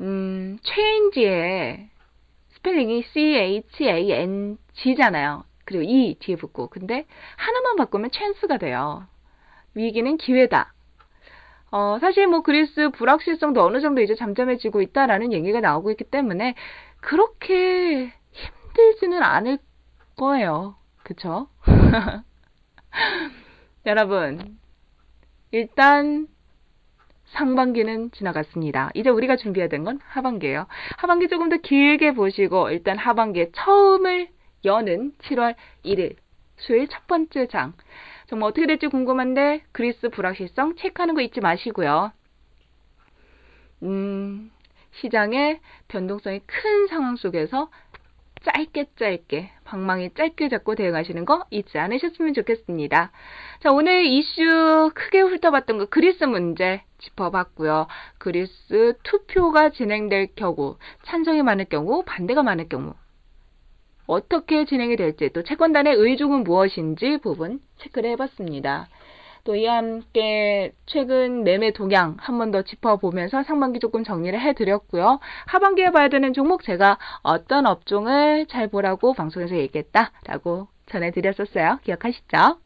음, 0.00 0.58
change의 0.62 1.90
스펠링이 2.54 3.02
C-H-A-N-G잖아요. 3.12 3.82
그리고 5.64 5.82
E 5.84 6.14
뒤에 6.20 6.36
붙고. 6.36 6.68
근데 6.68 7.04
하나만 7.36 7.74
바꾸면 7.76 8.10
chance가 8.12 8.58
돼요. 8.58 9.06
위기는 9.74 10.16
기회다. 10.16 10.72
어, 11.72 11.98
사실 12.00 12.26
뭐 12.26 12.42
그리스 12.42 12.90
불확실성도 12.90 13.62
어느 13.64 13.80
정도 13.80 14.02
이제 14.02 14.14
잠잠해지고 14.16 14.82
있다라는 14.82 15.32
얘기가 15.32 15.60
나오고 15.60 15.92
있기 15.92 16.04
때문에 16.04 16.54
그렇게 17.00 18.12
힘들지는 18.32 19.22
않을 19.22 19.58
거예요. 20.16 20.76
그쵸? 21.02 21.48
여러분, 23.86 24.58
일단 25.50 26.28
상반기는 27.26 28.10
지나갔습니다. 28.12 28.90
이제 28.94 29.08
우리가 29.08 29.36
준비해야 29.36 29.68
된 29.68 29.84
건 29.84 30.00
하반기예요. 30.04 30.66
하반기 30.98 31.28
조금 31.28 31.48
더 31.48 31.56
길게 31.56 32.12
보시고 32.14 32.70
일단 32.70 32.98
하반기에 32.98 33.50
처음을 33.52 34.28
여는 34.64 35.12
7월 35.22 35.54
1일 35.84 36.16
수요일 36.56 36.88
첫 36.88 37.06
번째 37.06 37.46
장. 37.46 37.72
정말 38.28 38.48
어떻게 38.50 38.66
될지 38.66 38.88
궁금한데 38.88 39.62
그리스 39.72 40.08
불확실성 40.10 40.76
체크하는 40.76 41.14
거 41.14 41.20
잊지 41.22 41.40
마시고요. 41.40 42.12
음, 43.82 44.50
시장의 44.92 45.60
변동성이 45.88 46.40
큰 46.46 46.86
상황 46.88 47.16
속에서 47.16 47.70
짧게 48.42 48.86
짧게 48.98 49.50
방망이 49.64 50.14
짧게 50.14 50.48
잡고 50.48 50.74
대응하시는 50.74 51.24
거 51.24 51.44
잊지 51.50 51.78
않으셨으면 51.78 52.34
좋겠습니다. 52.34 53.12
자 53.60 53.70
오늘 53.70 54.06
이슈 54.06 54.90
크게 54.94 55.20
훑어봤던 55.20 55.78
거 55.78 55.86
그리스 55.86 56.24
문제 56.24 56.82
짚어봤고요. 56.98 57.86
그리스 58.18 58.94
투표가 59.02 59.70
진행될 59.70 60.28
경우 60.36 60.76
찬성이 61.02 61.42
많을 61.42 61.66
경우 61.66 62.02
반대가 62.04 62.42
많을 62.42 62.68
경우 62.68 62.94
어떻게 64.06 64.64
진행이 64.64 64.96
될지 64.96 65.30
또 65.32 65.42
채권단의 65.42 65.94
의중은 65.94 66.42
무엇인지 66.42 67.18
부분 67.18 67.60
체크를 67.78 68.10
해봤습니다. 68.10 68.88
또 69.44 69.54
이와 69.56 69.76
함께 69.76 70.72
최근 70.86 71.44
매매 71.44 71.72
동향 71.72 72.16
한 72.18 72.38
번 72.38 72.50
더 72.50 72.62
짚어보면서 72.62 73.42
상반기 73.44 73.78
조금 73.80 74.02
정리를 74.04 74.38
해드렸고요. 74.40 75.20
하반기에 75.46 75.90
봐야 75.90 76.08
되는 76.08 76.32
종목 76.32 76.62
제가 76.62 76.98
어떤 77.22 77.66
업종을 77.66 78.46
잘 78.46 78.68
보라고 78.68 79.12
방송에서 79.14 79.56
얘기했다라고 79.56 80.68
전해드렸었어요. 80.86 81.78
기억하시죠? 81.84 82.58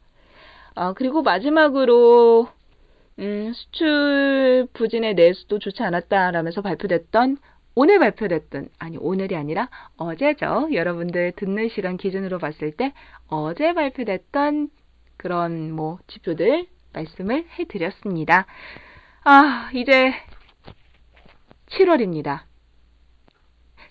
어, 0.75 0.93
그리고 0.93 1.21
마지막으로 1.21 2.47
음, 3.19 3.53
수출 3.53 4.67
부진의 4.73 5.13
내수도 5.15 5.59
좋지 5.59 5.83
않았다라면서 5.83 6.61
발표됐던 6.61 7.37
오늘 7.75 7.99
발표됐던 7.99 8.69
아니 8.79 8.97
오늘이 8.97 9.35
아니라 9.35 9.69
어제죠. 9.97 10.69
여러분들 10.73 11.33
듣는 11.35 11.69
시간 11.69 11.97
기준으로 11.97 12.39
봤을 12.39 12.71
때 12.71 12.93
어제 13.27 13.73
발표됐던 13.73 14.69
그런 15.17 15.71
뭐 15.71 15.99
지표들 16.07 16.67
말씀을 16.93 17.45
해드렸습니다. 17.59 18.45
아 19.23 19.69
이제 19.73 20.13
7월입니다. 21.67 22.41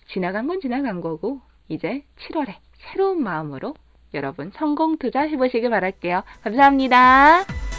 지나간 0.07 0.47
건 0.47 0.59
지나간 0.61 1.01
거고 1.01 1.41
이제 1.67 2.03
7월에 2.17 2.55
새로운 2.77 3.23
마음으로 3.23 3.75
여러분 4.13 4.51
성공 4.55 4.97
투자 4.97 5.21
해보시길 5.21 5.69
바랄게요. 5.69 6.23
감사합니다. 6.43 7.74